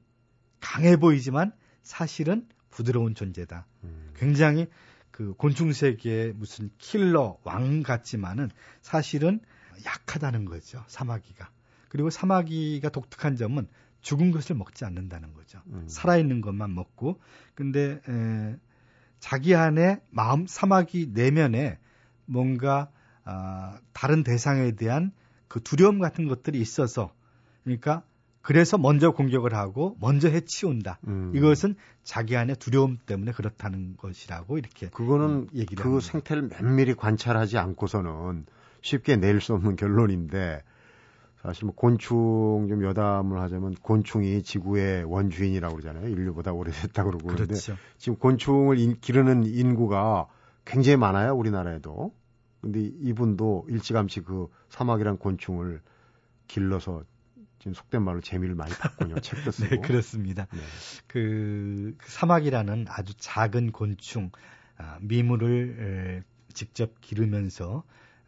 강해 0.60 0.96
보이지만 0.96 1.52
사실은 1.82 2.46
부드러운 2.70 3.14
존재다. 3.14 3.66
음. 3.84 4.12
굉장히 4.16 4.66
그 5.10 5.32
곤충 5.34 5.72
세계의 5.72 6.34
무슨 6.34 6.70
킬러 6.76 7.38
왕 7.42 7.82
같지만은 7.82 8.50
사실은 8.82 9.40
약하다는 9.84 10.44
거죠. 10.44 10.84
사마귀가. 10.88 11.50
그리고 11.96 12.10
사마귀가 12.10 12.90
독특한 12.90 13.36
점은 13.36 13.66
죽은 14.02 14.30
것을 14.30 14.54
먹지 14.54 14.84
않는다는 14.84 15.32
거죠. 15.32 15.62
음. 15.68 15.86
살아있는 15.88 16.42
것만 16.42 16.74
먹고. 16.74 17.18
근데 17.54 18.02
에, 18.06 18.56
자기 19.18 19.54
안에 19.54 20.02
마음 20.10 20.46
사마귀 20.46 21.12
내면에 21.14 21.78
뭔가 22.26 22.90
아, 23.24 23.78
다른 23.94 24.24
대상에 24.24 24.72
대한 24.72 25.10
그 25.48 25.62
두려움 25.62 25.98
같은 25.98 26.28
것들이 26.28 26.60
있어서 26.60 27.14
그러니까 27.64 28.02
그래서 28.42 28.76
먼저 28.76 29.10
공격을 29.12 29.54
하고 29.54 29.96
먼저 29.98 30.28
해치운다. 30.28 30.98
음. 31.08 31.32
이것은 31.34 31.76
자기 32.04 32.36
안에 32.36 32.56
두려움 32.56 32.98
때문에 33.06 33.32
그렇다는 33.32 33.96
것이라고 33.96 34.58
이렇게 34.58 34.90
그거는 34.90 35.48
얘기를 35.54 35.82
그 35.82 35.88
합니다. 35.88 36.12
생태를 36.12 36.48
면밀히 36.50 36.94
관찰하지 36.94 37.56
않고서는 37.56 38.44
쉽게 38.82 39.16
낼 39.16 39.40
수 39.40 39.54
없는 39.54 39.76
결론인데 39.76 40.62
사실 41.46 41.64
뭐 41.66 41.74
곤충 41.74 42.66
좀 42.68 42.82
여담을 42.84 43.40
하자면 43.40 43.76
곤충이 43.76 44.42
지구의 44.42 45.04
원주인이라고 45.04 45.76
그러잖아요. 45.76 46.08
인류보다 46.08 46.52
오래됐다고 46.52 47.10
그러고 47.10 47.28
그런데 47.28 47.46
그렇죠. 47.46 47.76
지금 47.98 48.18
곤충을 48.18 48.78
인- 48.78 48.98
기르는 49.00 49.44
인구가 49.44 50.26
굉장히 50.64 50.96
많아요. 50.96 51.34
우리나라에도. 51.34 52.12
근데 52.60 52.80
이분도 52.80 53.66
일찌감치 53.68 54.22
그 54.22 54.48
사막이란 54.70 55.18
곤충을 55.18 55.80
길러서 56.48 57.04
지금 57.60 57.74
속된 57.74 58.02
말로 58.02 58.20
재미를 58.20 58.56
많이 58.56 58.72
봤군요. 58.72 59.14
책도 59.22 59.52
쓰고. 59.52 59.68
네, 59.68 59.80
그렇습니다. 59.80 60.46
네. 60.52 60.58
그, 61.06 61.94
그 61.96 62.10
사막이라는 62.10 62.86
아주 62.88 63.14
작은 63.16 63.70
곤충 63.70 64.30
아, 64.78 64.98
미물을 65.00 65.76
에, 66.20 66.22
직접 66.52 67.00
기르면서 67.00 67.84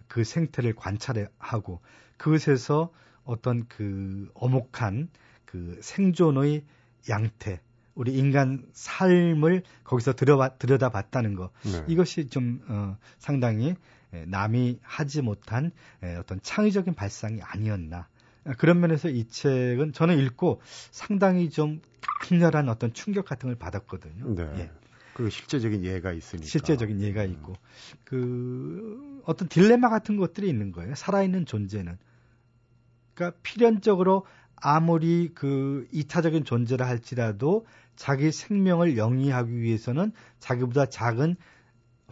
그 0.07 0.23
생태를 0.23 0.75
관찰하고 0.75 1.81
그것에서 2.17 2.93
어떤 3.29 3.67
그 3.69 4.31
어목한 4.35 5.11
그 5.45 5.79
생존의 5.83 6.65
양태 7.11 7.61
우리 7.95 8.17
인간 8.17 8.65
삶을 8.73 9.65
거기서 9.85 10.15
들여봐, 10.15 10.57
들여다봤다는 10.57 11.35
거 11.35 11.51
네. 11.65 11.85
이것이 11.89 12.29
좀 12.29 12.63
어, 12.69 12.97
상당히 13.19 13.75
에, 14.15 14.25
남이 14.27 14.79
하지 14.83 15.21
못한 15.21 15.73
에, 16.03 16.17
어떤 16.17 16.41
창의적인 16.43 16.95
발상이 16.95 17.43
아니었나 17.43 18.09
아, 18.45 18.53
그런 18.57 18.81
면에서 18.81 19.11
이 19.11 19.27
책은 19.29 19.93
저는 19.93 20.19
읽고 20.21 20.63
상당히 20.91 21.51
좀 21.51 21.83
강렬한 22.23 22.69
어떤 22.71 22.95
충격 22.95 23.27
같은 23.27 23.49
걸 23.49 23.57
받았거든요. 23.57 24.35
네. 24.35 24.43
예, 24.59 24.71
그 25.13 25.29
실제적인 25.29 25.85
예가 25.85 26.13
있으니까. 26.13 26.47
실제적인 26.47 27.03
예가 27.03 27.25
있고 27.25 27.55
그 28.05 29.21
어떤 29.27 29.49
딜레마 29.49 29.91
같은 29.91 30.17
것들이 30.17 30.49
있는 30.49 30.73
거예요. 30.73 30.95
살아있는 30.95 31.45
존재는 31.45 31.99
그러니까 33.19 33.37
필연적으로 33.43 34.25
아무리 34.55 35.33
그 35.35 35.89
이타적인 35.93 36.45
존재라 36.45 36.87
할지라도 36.87 37.67
자기 37.97 38.31
생명을 38.31 38.97
영위하기 38.97 39.61
위해서는 39.61 40.13
자기보다 40.39 40.87
작은 40.87 41.35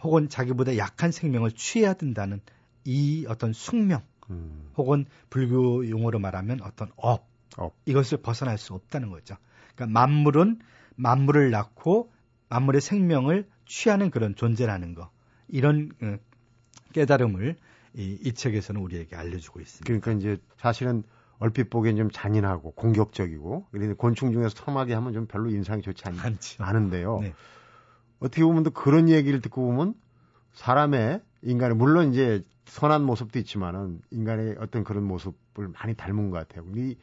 혹은 0.01 0.27
자기보다 0.27 0.75
약한 0.77 1.11
생명을 1.11 1.51
취해야 1.51 1.93
된다는 1.93 2.41
이 2.83 3.25
어떤 3.29 3.53
숙명 3.53 4.01
음. 4.29 4.69
혹은 4.75 5.05
불교 5.29 5.89
용어로 5.89 6.19
말하면 6.19 6.61
어떤 6.61 6.91
업, 6.97 7.25
업. 7.55 7.73
이것을 7.85 8.17
벗어날 8.17 8.57
수 8.57 8.73
없다는 8.73 9.09
거죠. 9.09 9.37
그러니까 9.75 9.99
만물은 9.99 10.59
만물을 10.97 11.51
낳고 11.51 12.11
만물의 12.49 12.81
생명을 12.81 13.47
취하는 13.65 14.09
그런 14.11 14.35
존재라는 14.35 14.93
거 14.93 15.09
이런 15.47 15.91
어, 16.01 16.17
깨달음을 16.91 17.55
이, 17.97 18.19
이 18.23 18.31
책에서는 18.31 18.79
우리에게 18.79 19.15
알려주고 19.15 19.59
있습니다. 19.59 19.85
그러니까 19.85 20.11
이제 20.11 20.41
사실은 20.57 21.03
얼핏 21.39 21.69
보기엔 21.69 21.97
좀 21.97 22.09
잔인하고 22.11 22.71
공격적이고 22.71 23.67
그런데 23.71 23.93
곤충 23.95 24.31
중에서 24.31 24.55
사마귀 24.55 24.93
하면 24.93 25.13
좀 25.13 25.25
별로 25.25 25.49
인상이 25.49 25.81
좋지 25.81 26.03
않. 26.05 26.15
않은데요. 26.59 27.19
네. 27.21 27.33
어떻게 28.19 28.43
보면 28.43 28.63
또 28.63 28.71
그런 28.71 29.09
얘기를 29.09 29.41
듣고 29.41 29.65
보면 29.65 29.95
사람의 30.53 31.21
인간의 31.41 31.75
물론 31.75 32.13
이제 32.13 32.43
선한 32.65 33.03
모습도 33.03 33.39
있지만은 33.39 34.01
인간의 34.11 34.57
어떤 34.59 34.83
그런 34.83 35.03
모습을 35.03 35.67
많이 35.67 35.95
닮은 35.95 36.29
것 36.29 36.47
같아요. 36.47 36.65
이 36.75 36.97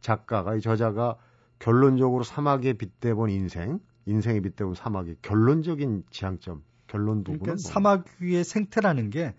작가가 0.00 0.54
이 0.54 0.60
저자가 0.60 1.16
결론적으로 1.58 2.24
사막에 2.24 2.72
빗대본 2.74 3.30
인생, 3.30 3.80
인생에 4.06 4.40
빗대본 4.40 4.74
사막의 4.74 5.16
결론적인 5.20 6.04
지향점, 6.10 6.62
결론 6.86 7.24
부분은 7.24 7.40
그러니까 7.40 7.62
뭐? 7.62 7.72
사막 7.72 8.04
위의 8.20 8.44
생태라는 8.44 9.10
게 9.10 9.34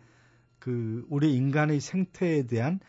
그 0.62 1.04
우리 1.10 1.36
인간의 1.36 1.80
생태에 1.80 2.46
대한 2.46 2.80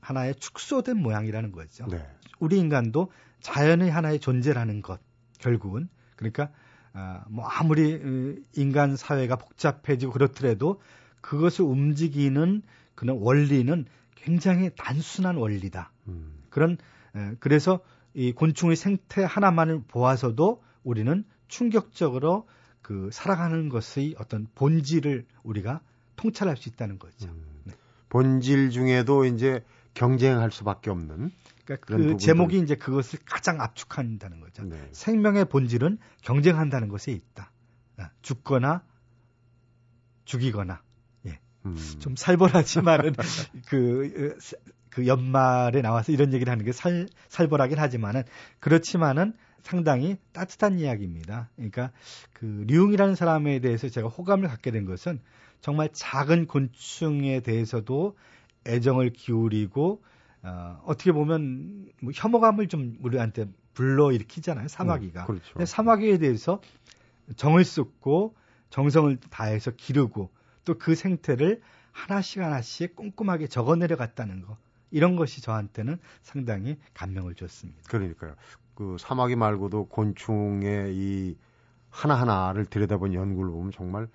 하나의 0.00 0.34
축소된 0.34 0.98
모양이라는 0.98 1.50
거죠. 1.50 1.86
네. 1.86 2.06
우리 2.38 2.58
인간도 2.58 3.10
자연의 3.40 3.90
하나의 3.90 4.20
존재라는 4.20 4.82
것 4.82 5.00
결국은 5.38 5.88
그러니까 6.14 6.50
아, 6.92 7.24
뭐 7.30 7.46
아무리 7.46 7.94
어, 7.94 8.42
인간 8.54 8.96
사회가 8.96 9.36
복잡해지고 9.36 10.12
그렇더라도 10.12 10.82
그것을 11.22 11.64
움직이는 11.64 12.62
그런 12.94 13.16
원리는 13.18 13.86
굉장히 14.14 14.70
단순한 14.76 15.36
원리다. 15.36 15.90
음. 16.08 16.34
그런 16.50 16.76
에, 17.16 17.34
그래서 17.40 17.80
이 18.12 18.32
곤충의 18.32 18.76
생태 18.76 19.24
하나만을 19.24 19.84
보아서도 19.88 20.62
우리는 20.84 21.24
충격적으로 21.48 22.46
그 22.82 23.08
살아가는 23.10 23.70
것의 23.70 24.16
어떤 24.18 24.48
본질을 24.54 25.24
우리가 25.44 25.80
통찰할 26.16 26.56
수 26.56 26.68
있다는 26.68 26.98
거죠. 26.98 27.28
음. 27.28 27.60
네. 27.64 27.74
본질 28.08 28.70
중에도 28.70 29.24
이제 29.24 29.64
경쟁할 29.94 30.50
수밖에 30.50 30.90
없는 30.90 31.30
그러니까 31.64 31.86
그. 31.86 32.16
제목이 32.16 32.58
이제 32.58 32.74
그것을 32.74 33.18
가장 33.24 33.60
압축한다는 33.60 34.40
거죠. 34.40 34.64
네. 34.64 34.88
생명의 34.92 35.46
본질은 35.46 35.98
경쟁한다는 36.22 36.88
것에 36.88 37.12
있다. 37.12 37.50
아, 37.98 38.10
죽거나 38.22 38.82
죽이거나 40.24 40.82
음. 41.66 41.76
좀 42.00 42.16
살벌하지만은 42.16 43.14
그, 43.68 44.36
그 44.90 45.06
연말에 45.06 45.80
나와서 45.82 46.12
이런 46.12 46.32
얘기를 46.32 46.50
하는 46.50 46.64
게 46.64 46.72
살, 46.72 47.06
살벌하긴 47.28 47.78
하지만은 47.78 48.22
그렇지만은 48.60 49.34
상당히 49.62 50.16
따뜻한 50.32 50.80
이야기입니다. 50.80 51.50
그러니까 51.54 51.92
그 52.32 52.64
류웅이라는 52.66 53.14
사람에 53.14 53.60
대해서 53.60 53.88
제가 53.88 54.08
호감을 54.08 54.48
갖게 54.48 54.72
된 54.72 54.84
것은 54.84 55.20
정말 55.62 55.88
작은 55.92 56.46
곤충에 56.48 57.40
대해서도 57.40 58.16
애정을 58.66 59.10
기울이고 59.10 60.02
어, 60.42 60.82
어떻게 60.84 61.12
보면 61.12 61.88
뭐 62.02 62.12
혐오감을 62.14 62.68
좀 62.68 62.98
우리한테 63.00 63.46
불러일으키잖아요. 63.74 64.68
사마귀가. 64.68 65.22
음, 65.22 65.26
그렇죠. 65.26 65.52
근데 65.54 65.64
사마귀에 65.64 66.18
대해서 66.18 66.60
정을 67.36 67.64
쏟고 67.64 68.34
정성을 68.70 69.16
다해서 69.30 69.70
기르고 69.70 70.30
또 70.64 70.74
그 70.74 70.94
생태를 70.94 71.60
하나씩 71.92 72.42
하나씩 72.42 72.96
꼼꼼하게 72.96 73.46
적어 73.46 73.76
내려갔다는 73.76 74.42
거. 74.42 74.56
이런 74.90 75.16
것이 75.16 75.40
저한테는 75.42 75.98
상당히 76.22 76.76
감명을 76.92 77.34
줬습니다. 77.34 77.80
그러니까요. 77.88 78.34
그 78.74 78.96
사마귀 78.98 79.36
말고도 79.36 79.86
곤충의 79.86 80.94
이 80.94 81.36
하나하나를 81.90 82.66
들여다본 82.66 83.14
연구를 83.14 83.50
보면 83.52 83.70
정말 83.72 84.08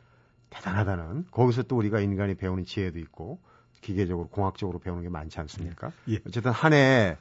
대단하다는 0.50 1.28
거기서 1.32 1.64
또 1.64 1.78
우리가 1.78 2.00
인간이 2.00 2.36
배우는 2.36 2.66
지혜도 2.66 3.00
있고 3.00 3.40
기계적으로 3.82 4.28
공학적으로 4.30 4.80
배우는 4.80 5.04
게 5.04 5.10
많지 5.10 5.40
않습니까? 5.40 5.92
예. 6.10 6.20
어쨌든 6.28 6.52
한 6.52 6.74
해 6.74 7.18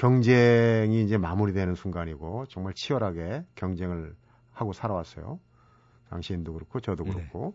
경쟁이 0.00 1.04
이제 1.04 1.18
마무리되는 1.18 1.74
순간이고 1.74 2.46
정말 2.48 2.72
치열하게 2.74 3.44
경쟁을 3.54 4.16
하고 4.50 4.72
살아왔어요. 4.72 5.38
당신도 6.08 6.54
그렇고 6.54 6.80
저도 6.80 7.04
네. 7.04 7.12
그렇고 7.12 7.54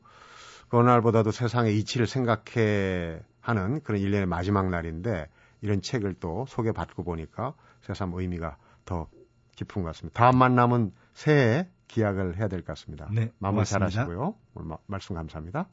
그 0.69 0.77
어느 0.77 0.87
날보다도 0.87 1.31
세상의 1.31 1.75
이치를 1.79 2.05
생각해 2.05 3.19
하는 3.41 3.81
그런 3.81 3.99
일년의 3.99 4.27
마지막 4.27 4.69
날인데 4.69 5.27
이런 5.61 5.81
책을 5.81 6.15
또 6.19 6.45
소개받고 6.47 7.03
보니까 7.03 7.55
새삼 7.81 8.13
의미가 8.13 8.57
더 8.85 9.07
깊은 9.55 9.81
것 9.81 9.87
같습니다. 9.89 10.19
다음 10.19 10.37
만남은 10.37 10.91
새해 11.15 11.67
기약을 11.87 12.37
해야 12.37 12.47
될 12.47 12.61
것 12.61 12.67
같습니다. 12.67 13.07
네, 13.11 13.31
마무리 13.39 13.65
잘 13.65 13.79
고맙습니다. 13.79 14.01
하시고요. 14.01 14.35
오늘 14.55 14.67
마- 14.69 14.77
말씀 14.87 15.15
감사합니다. 15.15 15.67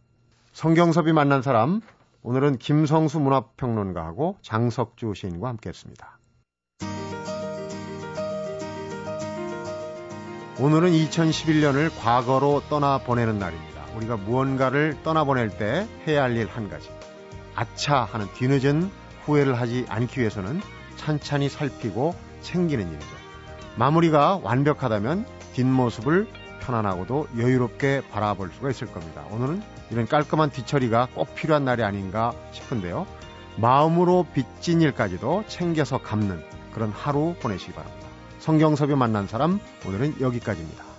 성경섭이 0.52 1.12
만난 1.12 1.42
사람 1.42 1.80
오늘은 2.22 2.58
김성수 2.58 3.18
문화평론가하고 3.20 4.36
장석주 4.42 5.14
시인과 5.14 5.48
함께했습니다. 5.48 6.18
오늘은 10.60 10.90
2011년을 10.92 11.90
과거로 12.00 12.62
떠나보내는 12.68 13.38
날입니다. 13.38 13.84
우리가 13.96 14.16
무언가를 14.16 14.96
떠나보낼 15.02 15.56
때 15.58 15.88
해야 16.06 16.22
할 16.24 16.36
일 16.36 16.46
한 16.48 16.68
가지. 16.68 16.88
아차 17.54 18.04
하는 18.04 18.26
뒤늦은 18.34 18.90
후회를 19.24 19.58
하지 19.60 19.84
않기 19.88 20.20
위해서는 20.20 20.60
찬찬히 20.96 21.48
살피고 21.48 22.14
챙기는 22.42 22.86
일이죠. 22.86 23.21
마무리가 23.76 24.40
완벽하다면 24.42 25.26
뒷모습을 25.54 26.28
편안하고도 26.60 27.28
여유롭게 27.38 28.02
바라볼 28.10 28.50
수가 28.50 28.70
있을 28.70 28.92
겁니다. 28.92 29.24
오늘은 29.30 29.62
이런 29.90 30.06
깔끔한 30.06 30.50
뒤처리가 30.50 31.08
꼭 31.14 31.34
필요한 31.34 31.64
날이 31.64 31.82
아닌가 31.82 32.32
싶은데요. 32.52 33.06
마음으로 33.56 34.26
빚진 34.32 34.80
일까지도 34.80 35.44
챙겨서 35.46 35.98
갚는 35.98 36.42
그런 36.72 36.90
하루 36.90 37.34
보내시기 37.40 37.72
바랍니다. 37.72 38.06
성경섭이 38.38 38.94
만난 38.94 39.26
사람 39.26 39.60
오늘은 39.86 40.20
여기까지입니다. 40.20 40.91